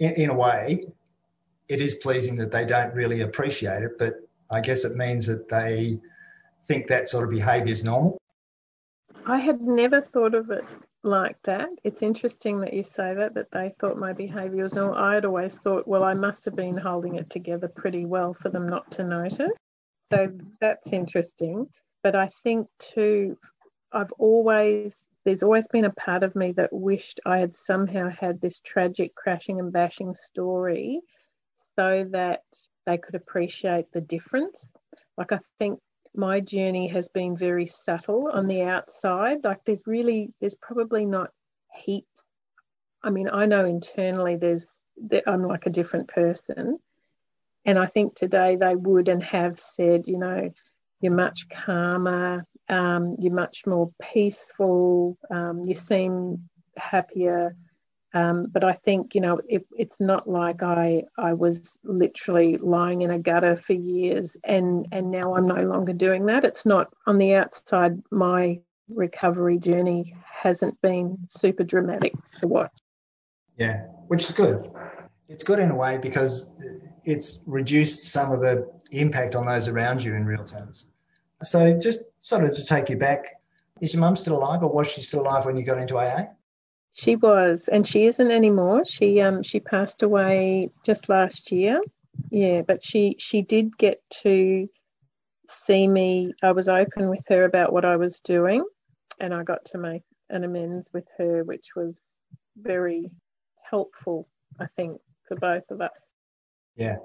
[0.00, 0.86] In, in a way,
[1.68, 5.48] it is pleasing that they don't really appreciate it, but I guess it means that
[5.48, 5.98] they
[6.64, 8.18] think that sort of behaviour is normal.
[9.26, 10.64] I had never thought of it
[11.02, 11.68] like that.
[11.84, 14.96] It's interesting that you say that, that they thought my behaviour was normal.
[14.96, 18.48] I had always thought, well, I must have been holding it together pretty well for
[18.50, 19.52] them not to notice.
[20.10, 21.68] So that's interesting.
[22.02, 23.36] But I think too,
[23.92, 28.40] I've always, there's always been a part of me that wished I had somehow had
[28.40, 31.00] this tragic crashing and bashing story
[31.76, 32.40] so that
[32.86, 34.56] they could appreciate the difference.
[35.18, 35.80] Like I think
[36.14, 39.38] my journey has been very subtle on the outside.
[39.44, 41.30] Like there's really, there's probably not
[41.74, 42.06] heaps.
[43.02, 44.64] I mean, I know internally there's,
[45.26, 46.78] I'm like a different person.
[47.64, 50.50] And I think today they would and have said, you know,
[51.00, 57.54] you're much calmer, um, you're much more peaceful, um, you seem happier.
[58.16, 63.02] Um, but I think, you know, it, it's not like I, I was literally lying
[63.02, 66.42] in a gutter for years and, and now I'm no longer doing that.
[66.42, 72.72] It's not on the outside, my recovery journey hasn't been super dramatic to watch.
[73.58, 74.70] Yeah, which is good.
[75.28, 76.54] It's good in a way because
[77.04, 80.88] it's reduced some of the impact on those around you in real terms.
[81.42, 83.42] So, just sort of to take you back,
[83.82, 86.28] is your mum still alive or was she still alive when you got into AA?
[86.96, 88.84] She was, and she isn't anymore.
[88.86, 91.80] She um she passed away just last year.
[92.30, 94.66] Yeah, but she she did get to
[95.48, 96.32] see me.
[96.42, 98.64] I was open with her about what I was doing,
[99.20, 102.00] and I got to make an amends with her, which was
[102.56, 103.10] very
[103.70, 104.26] helpful,
[104.58, 106.10] I think, for both of us.
[106.76, 106.96] Yeah.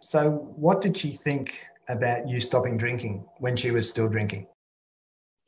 [0.00, 4.46] So, what did she think about you stopping drinking when she was still drinking?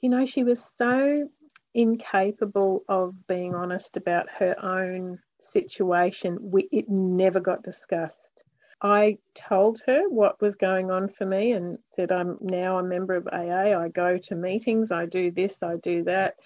[0.00, 1.28] you know, she was so
[1.74, 5.18] incapable of being honest about her own
[5.52, 6.38] situation.
[6.40, 8.42] We, it never got discussed.
[8.82, 13.14] I told her what was going on for me and said, I'm now a member
[13.14, 13.78] of AA.
[13.78, 16.36] I go to meetings, I do this, I do that.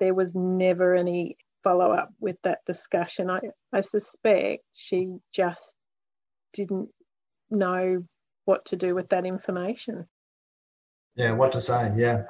[0.00, 3.30] There was never any follow up with that discussion.
[3.30, 3.40] I,
[3.72, 5.74] I suspect she just
[6.54, 6.88] didn't
[7.50, 8.04] know
[8.46, 10.06] what to do with that information.
[11.16, 12.22] Yeah, what to say, yeah.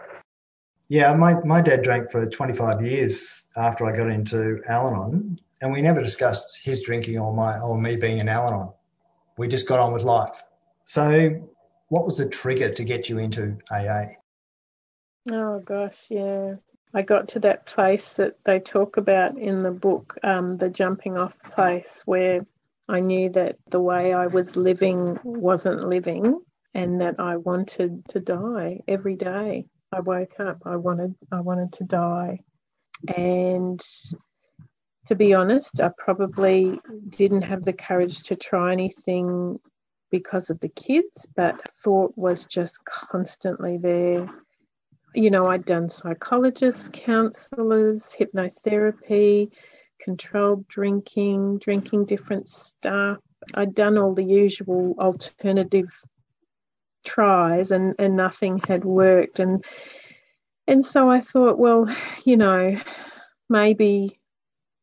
[0.88, 5.72] Yeah, my, my dad drank for 25 years after I got into Al Anon, and
[5.72, 8.72] we never discussed his drinking or my or me being an Al Anon.
[9.38, 10.42] We just got on with life.
[10.84, 11.48] So,
[11.88, 14.16] what was the trigger to get you into AA?
[15.30, 16.56] Oh gosh, yeah.
[16.92, 21.16] I got to that place that they talk about in the book, um, the jumping
[21.16, 22.46] off place, where
[22.88, 26.40] I knew that the way I was living wasn't living,
[26.74, 29.66] and that I wanted to die every day.
[29.94, 32.40] I woke up, I wanted, I wanted to die,
[33.16, 33.80] and
[35.06, 36.80] to be honest, I probably
[37.10, 39.60] didn't have the courage to try anything
[40.10, 44.28] because of the kids, but thought was just constantly there.
[45.14, 49.52] You know, I'd done psychologists, counselors, hypnotherapy,
[50.00, 53.18] controlled drinking, drinking different stuff.
[53.54, 55.88] I'd done all the usual alternative
[57.04, 59.38] tries and, and nothing had worked.
[59.38, 59.64] And
[60.66, 62.76] and so I thought, well, you know,
[63.48, 64.18] maybe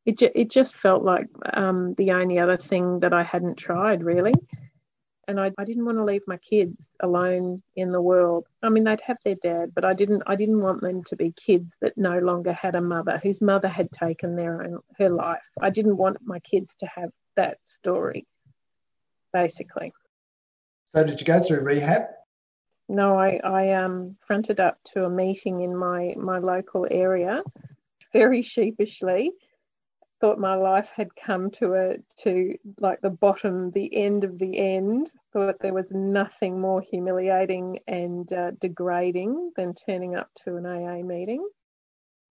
[0.05, 4.03] it, ju- it just felt like um, the only other thing that I hadn't tried
[4.03, 4.33] really.
[5.27, 8.47] And I, I didn't want to leave my kids alone in the world.
[8.61, 10.23] I mean, they'd have their dad, but I didn't.
[10.25, 13.67] I didn't want them to be kids that no longer had a mother, whose mother
[13.67, 15.39] had taken their own her life.
[15.61, 18.25] I didn't want my kids to have that story,
[19.31, 19.93] basically.
[20.93, 22.03] So, did you go through rehab?
[22.89, 27.41] No, I, I um, fronted up to a meeting in my, my local area
[28.13, 29.31] very sheepishly
[30.21, 34.57] thought my life had come to a to like the bottom, the end of the
[34.57, 35.09] end.
[35.33, 41.03] Thought there was nothing more humiliating and uh, degrading than turning up to an AA
[41.03, 41.45] meeting.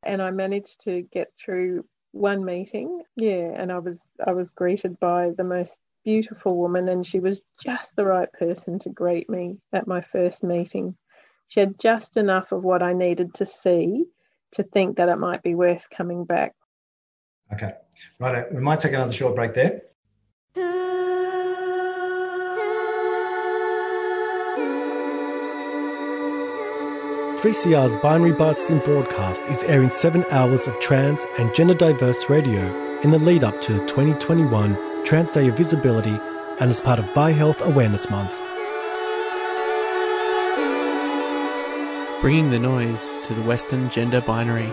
[0.05, 4.99] And I managed to get through one meeting, yeah, and I was I was greeted
[5.01, 9.58] by the most beautiful woman, and she was just the right person to greet me
[9.72, 10.96] at my first meeting.
[11.48, 14.04] She had just enough of what I needed to see
[14.52, 16.54] to think that it might be worth coming back.
[17.52, 17.72] Okay.
[18.18, 18.36] Right.
[18.36, 19.82] Uh, we might take another short break there.
[27.40, 32.60] Three CR's binary busting broadcast is airing seven hours of trans and gender diverse radio
[33.00, 36.20] in the lead up to the 2021 Trans Day of Visibility
[36.60, 38.38] and as part of Bi Health Awareness Month.
[42.20, 44.70] Bringing the noise to the Western gender binary.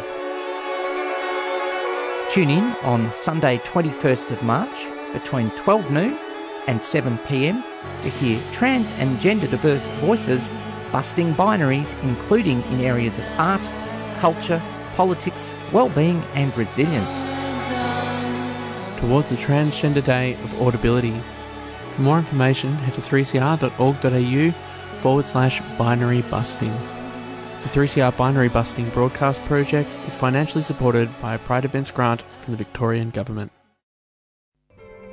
[2.34, 6.18] Tune in on Sunday 21st of March between 12 noon
[6.68, 7.64] and 7 pm
[8.04, 10.50] to hear trans and gender diverse voices
[10.92, 13.68] busting binaries, including in areas of art,
[14.20, 14.62] culture,
[14.96, 17.47] politics, well-being and resilience.
[18.98, 21.16] Towards the Transgender Day of Audibility.
[21.92, 24.52] For more information, head to 3cr.org.au
[25.02, 26.74] forward slash binary busting.
[27.64, 32.54] The 3CR Binary Busting Broadcast Project is financially supported by a Pride Events grant from
[32.54, 33.52] the Victorian Government.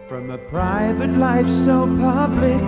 [0.09, 2.63] From a private life so public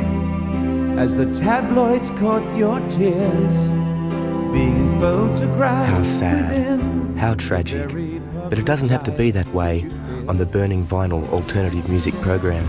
[0.98, 3.68] as the tabloids caught your tears,
[4.52, 5.90] being photographed.
[5.90, 6.81] How sad,
[7.16, 7.88] how tragic.
[8.48, 9.88] But it doesn't have to be that way
[10.29, 12.65] on the Burning Vinyl alternative music program.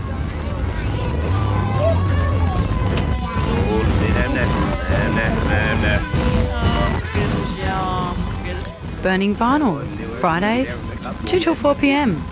[9.02, 9.86] Burning Vinyl,
[10.20, 10.82] Fridays,
[11.26, 12.22] 2 till 4 pm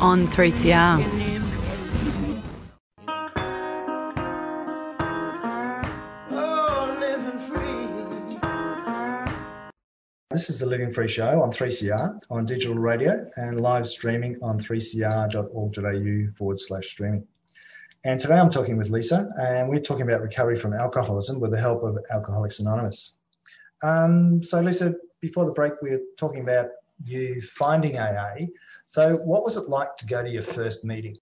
[0.00, 1.31] on 3CR.
[10.32, 14.58] This is the Living Free Show on 3CR on digital radio and live streaming on
[14.58, 17.26] 3cr.org.au forward slash streaming.
[18.04, 21.60] And today I'm talking with Lisa, and we're talking about recovery from alcoholism with the
[21.60, 23.12] help of Alcoholics Anonymous.
[23.82, 26.70] Um, so, Lisa, before the break, we were talking about
[27.04, 28.46] you finding AA.
[28.86, 31.14] So, what was it like to go to your first meeting?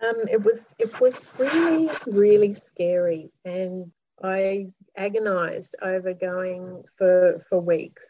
[0.00, 3.90] Um, it was it was really really scary, and
[4.22, 8.02] I agonised over going for for weeks.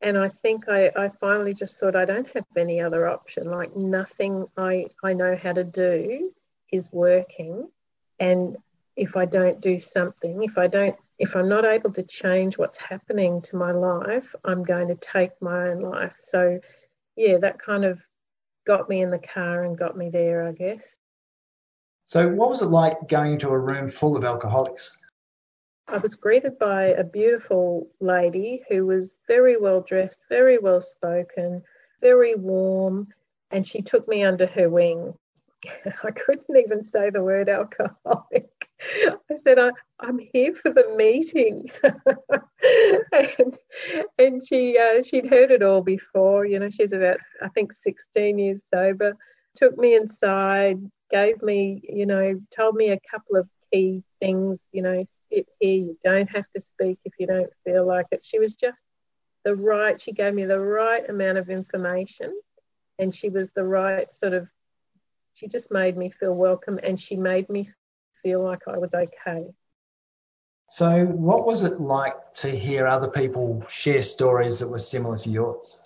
[0.00, 3.50] And I think I, I finally just thought I don't have any other option.
[3.50, 6.32] Like nothing I I know how to do
[6.70, 7.68] is working,
[8.20, 8.56] and
[8.94, 12.78] if I don't do something, if I don't if I'm not able to change what's
[12.78, 16.14] happening to my life, I'm going to take my own life.
[16.28, 16.60] So,
[17.16, 18.00] yeah, that kind of
[18.66, 20.82] got me in the car and got me there, I guess.
[22.04, 25.02] So, what was it like going to a room full of alcoholics?
[25.90, 31.62] I was greeted by a beautiful lady who was very well dressed, very well spoken,
[32.02, 33.08] very warm,
[33.50, 35.14] and she took me under her wing.
[36.04, 38.50] I couldn't even say the word alcoholic.
[39.30, 39.70] I said, I,
[40.02, 41.70] am here for the meeting.
[43.38, 43.58] and,
[44.18, 46.44] and she uh, she'd heard it all before.
[46.44, 49.16] You know, she's about, I think, 16 years sober.
[49.56, 50.78] Took me inside,
[51.10, 54.60] gave me, you know, told me a couple of key things.
[54.70, 55.76] You know, sit here.
[55.76, 58.24] You don't have to speak if you don't feel like it.
[58.24, 58.78] She was just
[59.44, 60.00] the right.
[60.00, 62.38] She gave me the right amount of information,
[62.98, 64.48] and she was the right sort of
[65.38, 67.70] she just made me feel welcome and she made me
[68.22, 69.46] feel like I was okay.
[70.68, 75.30] So, what was it like to hear other people share stories that were similar to
[75.30, 75.80] yours?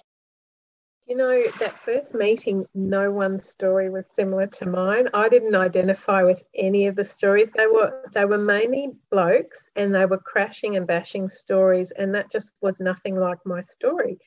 [1.07, 5.09] You know, that first meeting, no one's story was similar to mine.
[5.13, 7.51] I didn't identify with any of the stories.
[7.51, 12.31] They were they were mainly blokes and they were crashing and bashing stories and that
[12.31, 14.19] just was nothing like my story.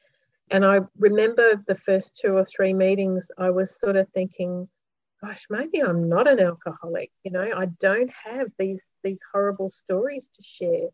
[0.52, 4.68] And I remember the first two or three meetings I was sort of thinking,
[5.22, 7.12] gosh, maybe I'm not an alcoholic.
[7.24, 10.90] You know, I don't have these these horrible stories to share.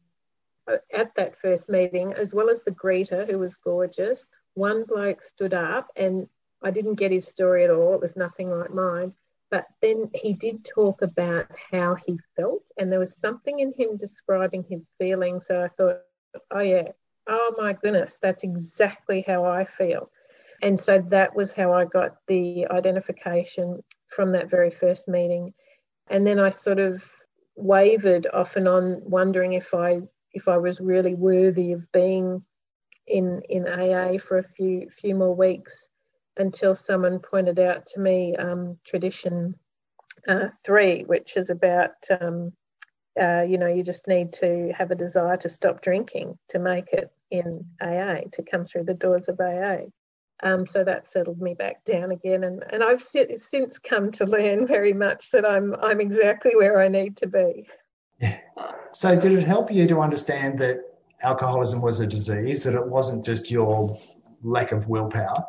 [0.94, 4.24] At that first meeting, as well as the greeter, who was gorgeous,
[4.54, 6.28] one bloke stood up, and
[6.62, 7.96] I didn't get his story at all.
[7.96, 9.14] It was nothing like mine.
[9.50, 13.98] But then he did talk about how he felt, and there was something in him
[13.98, 15.48] describing his feelings.
[15.48, 15.98] So I thought,
[16.52, 16.90] oh yeah,
[17.28, 20.10] oh my goodness, that's exactly how I feel.
[20.62, 25.54] And so that was how I got the identification from that very first meeting.
[26.10, 27.04] And then I sort of
[27.56, 30.02] wavered off and on, wondering if I
[30.34, 32.44] if I was really worthy of being
[33.08, 35.88] in in AA for a few few more weeks
[36.38, 39.56] until someone pointed out to me um, tradition
[40.28, 42.54] uh, three, which is about um,
[43.20, 46.88] uh, you know you just need to have a desire to stop drinking to make
[46.94, 49.86] it in AA to come through the doors of AA.
[50.44, 54.66] Um, so that settled me back down again, and, and I've since come to learn
[54.68, 57.68] very much that I'm I'm exactly where I need to be.
[58.20, 58.40] Yeah.
[58.94, 60.82] So did it help you to understand that
[61.24, 63.98] alcoholism was a disease, that it wasn't just your
[64.44, 65.44] lack of willpower?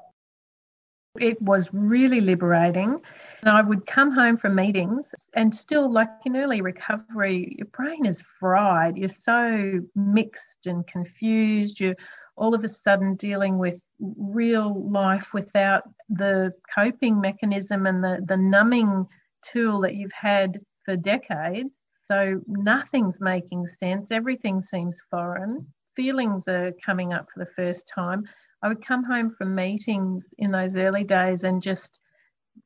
[1.21, 3.01] It was really liberating.
[3.43, 8.07] And I would come home from meetings and still, like in early recovery, your brain
[8.07, 8.97] is fried.
[8.97, 11.81] You're so mixed and confused.
[11.81, 11.97] You're
[12.37, 18.37] all of a sudden dealing with real life without the coping mechanism and the, the
[18.37, 19.07] numbing
[19.53, 21.71] tool that you've had for decades.
[22.13, 24.09] So nothing's making sense.
[24.11, 25.67] Everything seems foreign.
[25.97, 28.29] Feelings are coming up for the first time.
[28.61, 32.01] I would come home from meetings in those early days and just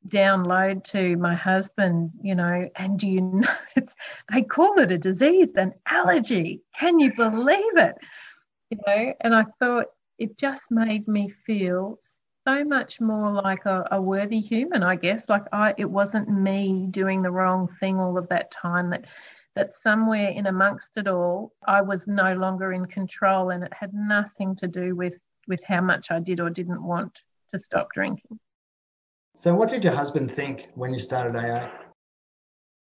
[0.08, 3.94] download to my husband, you know, and you know it's
[4.32, 6.62] they call it a disease, an allergy.
[6.76, 7.94] Can you believe it?
[8.70, 9.86] You know, and I thought
[10.18, 12.00] it just made me feel
[12.46, 15.22] so much more like a, a, worthy human, I guess.
[15.28, 18.90] Like I, it wasn't me doing the wrong thing all of that time.
[18.90, 19.04] That
[19.56, 23.92] that somewhere in amongst it all, I was no longer in control, and it had
[23.92, 25.14] nothing to do with
[25.48, 27.12] with how much I did or didn't want
[27.52, 28.38] to stop drinking.
[29.34, 31.70] So, what did your husband think when you started AA?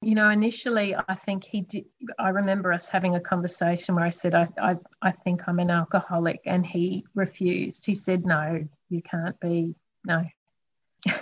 [0.02, 1.84] You know, initially, I think he did.
[2.18, 5.70] I remember us having a conversation where I said, I, I, I think I'm an
[5.70, 6.40] alcoholic.
[6.46, 7.84] And he refused.
[7.84, 9.74] He said, No, you can't be.
[10.04, 10.24] No.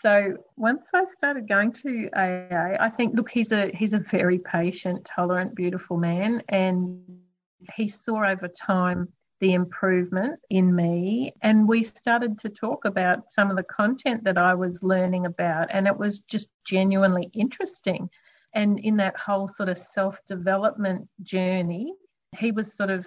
[0.00, 4.38] so once I started going to AA, I think, look, he's a he's a very
[4.38, 7.02] patient, tolerant, beautiful man, and
[7.74, 9.08] he saw over time
[9.40, 11.34] the improvement in me.
[11.42, 15.68] And we started to talk about some of the content that I was learning about,
[15.70, 18.08] and it was just genuinely interesting.
[18.54, 21.92] And in that whole sort of self development journey,
[22.38, 23.06] he was sort of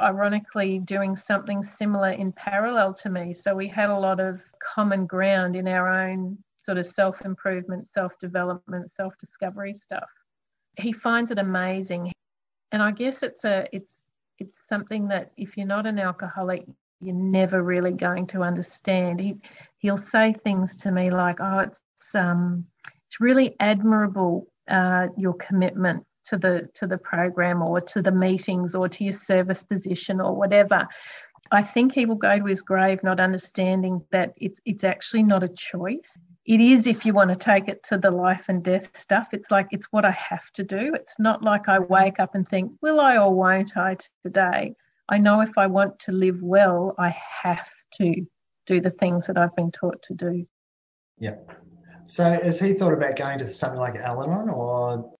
[0.00, 3.34] ironically doing something similar in parallel to me.
[3.34, 4.40] So we had a lot of
[4.74, 10.08] common ground in our own sort of self improvement, self development, self discovery stuff.
[10.76, 12.12] He finds it amazing.
[12.72, 16.64] And I guess it's a it's it's something that if you're not an alcoholic,
[17.00, 19.20] you're never really going to understand.
[19.20, 19.36] He
[19.78, 21.80] he'll say things to me like, "Oh, it's
[22.14, 22.64] um,
[23.06, 28.74] it's really admirable uh, your commitment to the to the program or to the meetings
[28.74, 30.88] or to your service position or whatever."
[31.52, 35.42] I think he will go to his grave not understanding that it's it's actually not
[35.42, 36.10] a choice.
[36.46, 39.28] it is if you want to take it to the life and death stuff.
[39.32, 40.94] It's like it's what I have to do.
[40.94, 44.74] It's not like I wake up and think, will I or won't I today?
[45.08, 47.68] I know if I want to live well, I have
[47.98, 48.26] to
[48.66, 50.46] do the things that I've been taught to do.
[51.18, 51.36] Yeah.
[52.06, 55.12] So has he thought about going to something like Al Anon or?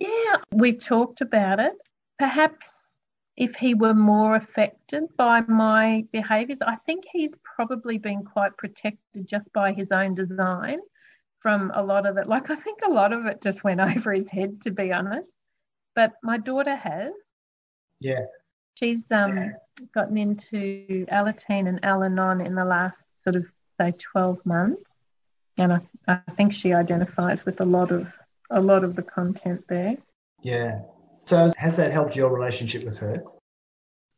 [0.00, 1.74] Yeah, we've talked about it.
[2.18, 2.66] Perhaps
[3.36, 9.28] if he were more affected by my behaviours, I think he's probably been quite protected
[9.28, 10.78] just by his own design
[11.40, 12.26] from a lot of it.
[12.26, 15.28] Like, I think a lot of it just went over his head, to be honest.
[15.94, 17.12] But my daughter has.
[18.00, 18.24] Yeah.
[18.74, 19.50] She's um, yeah.
[19.94, 23.46] gotten into Alateen and Al Anon in the last sort of,
[23.80, 24.82] say, 12 months.
[25.56, 28.12] And I, I think she identifies with a lot of
[28.54, 29.96] a lot of the content there.
[30.42, 30.82] Yeah.
[31.24, 33.24] So has that helped your relationship with her?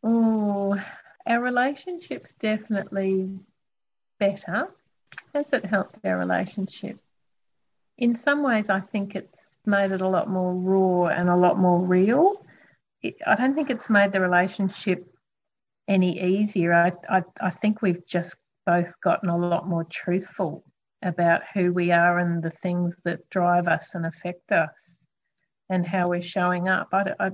[0.05, 0.78] Oh,
[1.26, 3.30] our relationship's definitely
[4.20, 4.68] better.
[5.34, 6.99] Has it helped our relationship?
[7.99, 11.59] In some ways, I think it's made it a lot more raw and a lot
[11.59, 12.45] more real.
[13.03, 15.11] It, I don't think it's made the relationship
[15.89, 16.74] any easier.
[16.74, 20.62] I, I, I think we've just both gotten a lot more truthful
[21.03, 24.71] about who we are and the things that drive us and affect us
[25.69, 26.89] and how we're showing up.
[26.93, 27.31] I, I,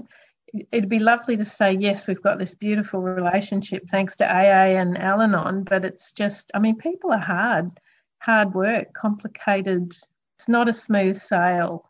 [0.70, 4.98] it'd be lovely to say, yes, we've got this beautiful relationship thanks to AA and
[4.98, 7.70] Al Anon, but it's just, I mean, people are hard,
[8.18, 9.92] hard work, complicated.
[10.38, 11.88] It's not a smooth sail.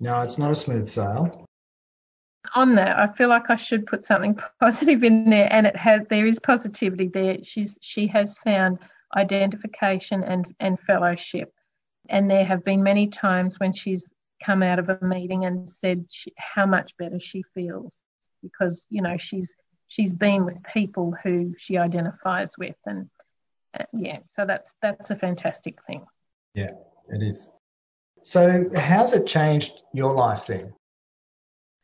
[0.00, 1.46] No, it's not a smooth sail.
[2.54, 6.02] On that, I feel like I should put something positive in there, and it has.
[6.10, 7.38] There is positivity there.
[7.42, 8.78] She's she has found
[9.16, 11.52] identification and, and fellowship.
[12.08, 14.04] And there have been many times when she's
[14.44, 17.94] come out of a meeting and said she, how much better she feels
[18.42, 19.48] because you know she's
[19.88, 23.08] she's been with people who she identifies with and
[23.78, 26.04] uh, yeah so that's that's a fantastic thing.
[26.54, 26.72] Yeah
[27.08, 27.50] it is.
[28.22, 30.74] So how's it changed your life then?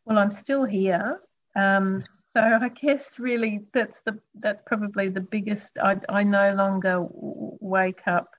[0.05, 1.21] Well i'm still here.
[1.55, 2.03] Um,
[2.39, 5.77] so I guess really that's the that's probably the biggest.
[5.83, 8.31] I I no longer wake up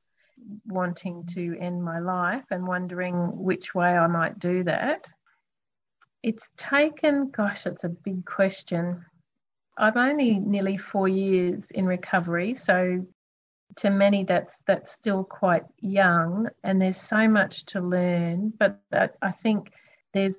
[0.66, 5.06] wanting to end my life and wondering which way I might do that.
[6.24, 9.04] It's taken, gosh, it's a big question.
[9.78, 13.06] I've only nearly four years in recovery, so
[13.78, 18.54] to many that's that's still quite young, and there's so much to learn.
[18.58, 18.80] But
[19.22, 19.74] I think
[20.14, 20.38] there's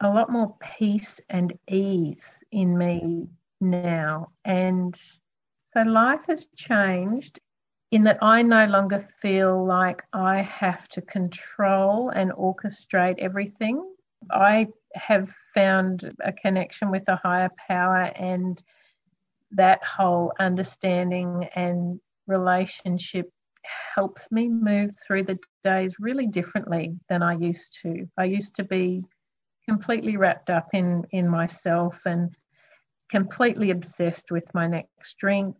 [0.00, 3.26] a lot more peace and ease in me
[3.60, 4.28] now.
[4.44, 4.94] And
[5.74, 7.40] so life has changed
[7.90, 13.82] in that I no longer feel like I have to control and orchestrate everything.
[14.30, 18.62] I have found a connection with a higher power and
[19.52, 23.30] that whole understanding and relationship
[23.94, 28.06] helps me move through the days really differently than I used to.
[28.18, 29.02] I used to be
[29.68, 32.34] completely wrapped up in in myself and
[33.10, 35.56] completely obsessed with my next drink.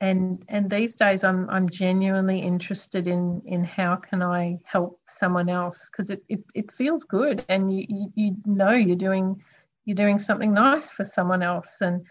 [0.00, 5.50] And and these days I'm I'm genuinely interested in in how can I help someone
[5.50, 5.78] else?
[5.90, 9.36] Because it, it it feels good and you, you you know you're doing
[9.84, 11.70] you're doing something nice for someone else.
[11.82, 12.06] And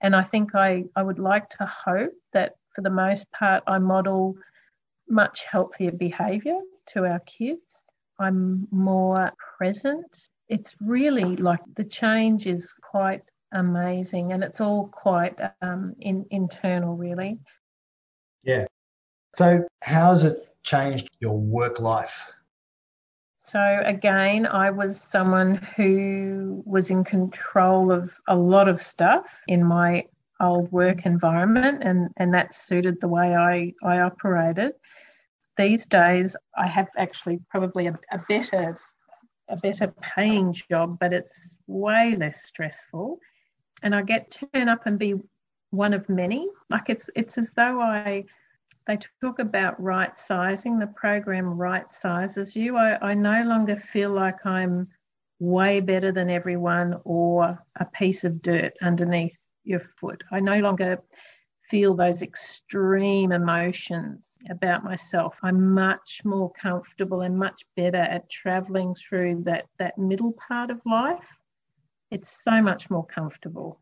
[0.00, 3.78] and I think I I would like to hope that for the most part I
[3.78, 4.36] model
[5.08, 6.60] much healthier behavior
[6.92, 7.60] to our kids.
[8.18, 10.06] I'm more present
[10.48, 13.22] it's really like the change is quite
[13.52, 17.38] amazing and it's all quite um, in, internal, really.
[18.42, 18.66] Yeah.
[19.34, 22.30] So, how has it changed your work life?
[23.40, 29.64] So, again, I was someone who was in control of a lot of stuff in
[29.64, 30.04] my
[30.40, 34.72] old work environment, and, and that suited the way I, I operated.
[35.56, 38.78] These days, I have actually probably a, a better
[39.48, 43.18] a better paying job, but it's way less stressful.
[43.82, 45.14] And I get to turn up and be
[45.70, 46.48] one of many.
[46.70, 48.24] Like it's it's as though I
[48.86, 52.76] they talk about right sizing, the program right sizes you.
[52.76, 54.88] I, I no longer feel like I'm
[55.38, 60.22] way better than everyone or a piece of dirt underneath your foot.
[60.30, 60.98] I no longer
[61.70, 65.34] feel those extreme emotions about myself.
[65.42, 70.80] I'm much more comfortable and much better at traveling through that, that middle part of
[70.84, 71.26] life.
[72.10, 73.80] It's so much more comfortable.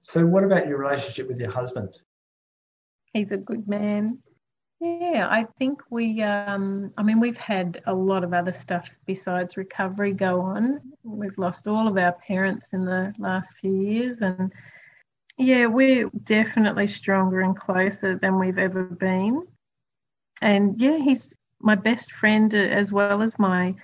[0.00, 2.00] So, what about your relationship with your husband?
[3.12, 4.18] He's a good man.
[4.80, 9.58] Yeah, I think we, um, I mean, we've had a lot of other stuff besides
[9.58, 10.80] recovery go on.
[11.02, 14.50] We've lost all of our parents in the last few years, and
[15.40, 19.46] yeah, we're definitely stronger and closer than we've ever been.
[20.42, 23.74] And yeah, he's my best friend as well as my,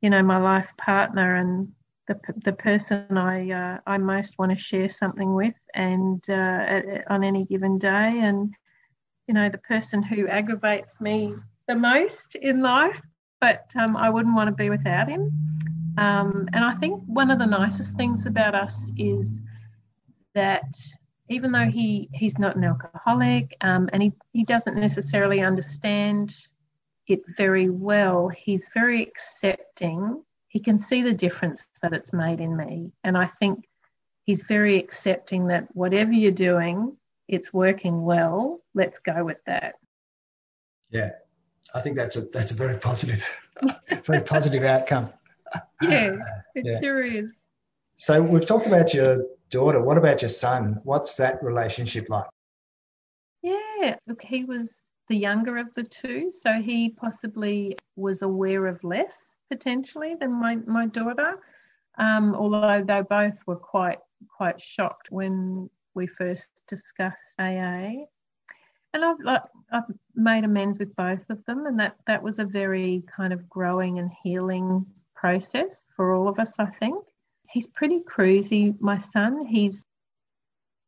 [0.00, 1.72] you know, my life partner and
[2.06, 7.10] the, the person I uh, I most want to share something with, and uh, at,
[7.10, 8.52] on any given day, and
[9.28, 11.34] you know, the person who aggravates me
[11.68, 13.00] the most in life,
[13.40, 15.30] but um, I wouldn't want to be without him.
[15.98, 19.26] Um, and I think one of the nicest things about us is
[20.34, 20.74] that
[21.30, 26.36] even though he, he's not an alcoholic um, and he, he doesn't necessarily understand
[27.06, 30.22] it very well, he's very accepting.
[30.48, 32.90] He can see the difference that it's made in me.
[33.04, 33.68] And I think
[34.24, 36.96] he's very accepting that whatever you're doing,
[37.28, 38.60] it's working well.
[38.74, 39.76] Let's go with that.
[40.90, 41.10] Yeah,
[41.72, 43.24] I think that's a that's a very positive,
[44.04, 45.12] very positive outcome.
[45.80, 46.16] Yeah,
[46.56, 46.80] it yeah.
[46.80, 47.32] sure is.
[47.94, 49.82] So we've talked about your daughter.
[49.82, 50.80] What about your son?
[50.84, 52.26] What's that relationship like?
[53.42, 54.68] Yeah, look, he was
[55.08, 59.16] the younger of the two, so he possibly was aware of less
[59.50, 61.38] potentially than my, my daughter.
[61.98, 63.98] Um, although they both were quite
[64.28, 68.04] quite shocked when we first discussed AA.
[68.92, 69.42] And I've like,
[69.72, 69.84] I've
[70.14, 73.98] made amends with both of them, and that that was a very kind of growing
[73.98, 74.84] and healing
[75.14, 76.52] process for all of us.
[76.58, 77.04] I think
[77.50, 79.46] he's pretty cruisy, my son.
[79.46, 79.84] He's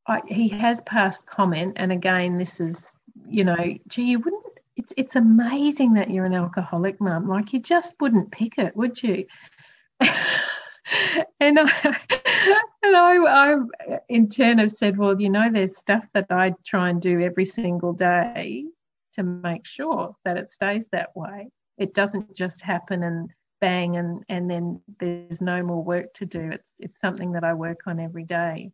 [0.06, 2.84] I, he has passed comment, and again, this is
[3.28, 4.42] you know, gee, you wouldn't.
[4.76, 7.28] It's it's amazing that you're an alcoholic, mum.
[7.28, 9.26] Like you just wouldn't pick it, would you?
[10.00, 11.70] and I
[12.82, 13.56] and I, I
[14.08, 17.44] in turn have said, well, you know, there's stuff that I try and do every
[17.44, 18.64] single day
[19.12, 21.50] to make sure that it stays that way.
[21.78, 23.30] It doesn't just happen and
[23.62, 26.50] bang and and then there's no more work to do.
[26.50, 28.72] It's it's something that I work on every day.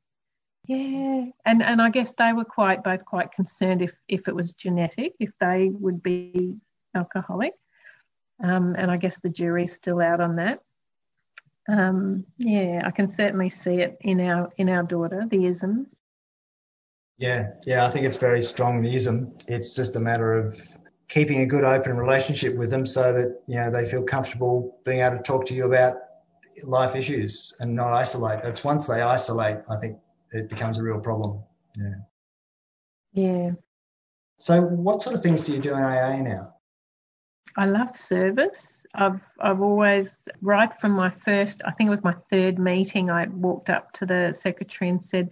[0.66, 4.54] Yeah, and and I guess they were quite both quite concerned if if it was
[4.54, 6.56] genetic, if they would be
[6.94, 7.52] alcoholic.
[8.42, 10.60] Um, and I guess the jury's still out on that.
[11.68, 15.88] Um, yeah, I can certainly see it in our in our daughter, the isms.
[17.18, 19.36] Yeah, yeah, I think it's very strong the ism.
[19.48, 20.77] It's just a matter of
[21.08, 25.00] keeping a good open relationship with them so that you know they feel comfortable being
[25.00, 25.96] able to talk to you about
[26.62, 28.40] life issues and not isolate.
[28.44, 29.98] It's once they isolate, I think
[30.32, 31.42] it becomes a real problem.
[31.76, 31.94] Yeah.
[33.12, 33.50] Yeah.
[34.38, 36.54] So, what sort of things do you do in AA now?
[37.56, 38.84] I love service.
[38.94, 43.26] I've I've always right from my first, I think it was my third meeting, I
[43.26, 45.30] walked up to the secretary and said,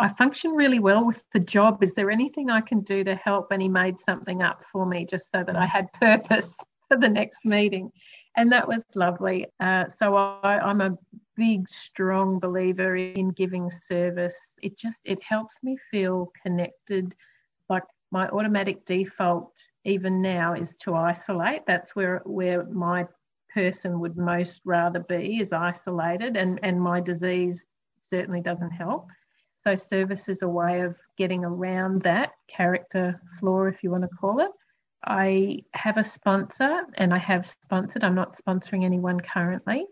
[0.00, 1.82] I function really well with the job.
[1.82, 3.52] Is there anything I can do to help?
[3.52, 6.56] And he made something up for me just so that I had purpose
[6.88, 7.92] for the next meeting.
[8.36, 9.46] And that was lovely.
[9.60, 10.96] Uh, so I, I'm a
[11.36, 14.36] big, strong believer in giving service.
[14.62, 17.14] It just it helps me feel connected.
[17.68, 19.52] Like my automatic default
[19.84, 21.62] even now is to isolate.
[21.66, 23.06] That's where where my
[23.52, 27.60] person would most rather be is isolated and, and my disease
[28.08, 29.08] certainly doesn't help.
[29.64, 34.16] So service is a way of getting around that character flaw, if you want to
[34.16, 34.50] call it.
[35.04, 39.86] I have a sponsor and I have sponsored, I'm not sponsoring anyone currently.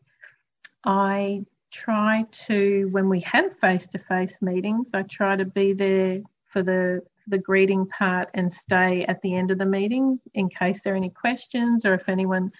[0.85, 1.43] I
[1.73, 6.21] try to, when we have face to face meetings, I try to be there
[6.53, 10.81] for the the greeting part and stay at the end of the meeting in case
[10.83, 12.51] there are any questions or if anyone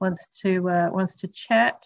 [0.00, 1.84] wants to uh, wants to chat.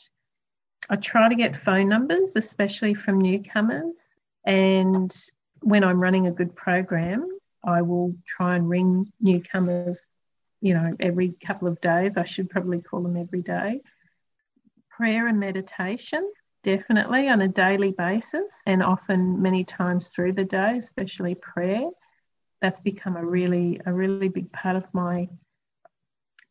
[0.90, 3.96] I try to get phone numbers, especially from newcomers,
[4.44, 5.14] and
[5.60, 7.28] when I'm running a good program,
[7.64, 9.98] I will try and ring newcomers.
[10.60, 12.16] You know, every couple of days.
[12.16, 13.80] I should probably call them every day.
[14.90, 16.30] Prayer and meditation
[16.62, 21.88] definitely on a daily basis and often many times through the day especially prayer
[22.60, 25.28] that's become a really a really big part of my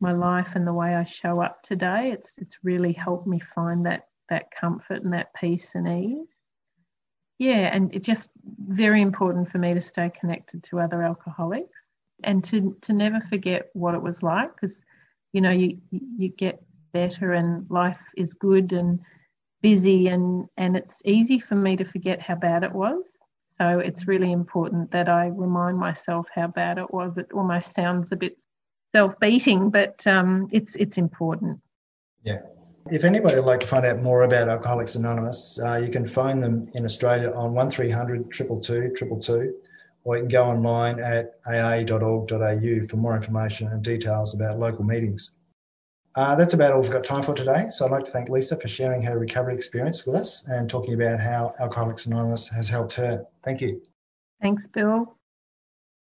[0.02, 2.12] my life and the way I show up today.
[2.12, 6.28] It's it's really helped me find that that comfort and that peace and ease.
[7.42, 8.30] Yeah, and it's just
[8.68, 11.80] very important for me to stay connected to other alcoholics
[12.24, 14.84] and to to never forget what it was like because
[15.34, 16.64] you know you you get
[16.94, 19.00] better and life is good and
[19.64, 23.02] busy and and it's easy for me to forget how bad it was
[23.58, 27.18] so it's really important that I remind myself how bad it was.
[27.18, 28.38] It almost sounds a bit
[28.96, 31.60] self-beating, but um, it's it's important.
[32.24, 32.42] Yeah.
[32.90, 36.42] If anybody would like to find out more about Alcoholics Anonymous, uh, you can phone
[36.42, 39.56] them in Australia on 1300 222 222,
[40.04, 45.32] or you can go online at aa.org.au for more information and details about local meetings.
[46.16, 47.68] Uh, that's about all we've got time for today.
[47.70, 50.94] So I'd like to thank Lisa for sharing her recovery experience with us and talking
[50.94, 53.26] about how Alcoholics Anonymous has helped her.
[53.44, 53.82] Thank you.
[54.42, 55.16] Thanks, Bill.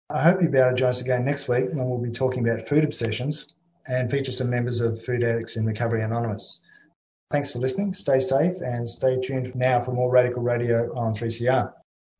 [0.09, 2.45] I hope you'll be able to join us again next week when we'll be talking
[2.45, 3.53] about food obsessions.
[3.87, 6.61] and feature some members of Food Addicts in Recovery Anonymous.
[7.33, 7.95] Thanks for listening.
[7.95, 11.73] Stay safe and stay tuned now for more Radical Radio on 3CR.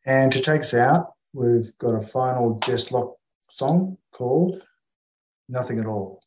[0.07, 3.15] And to take us out, we've got a final Jess Locke
[3.47, 4.63] song called
[5.47, 6.23] Nothing at All.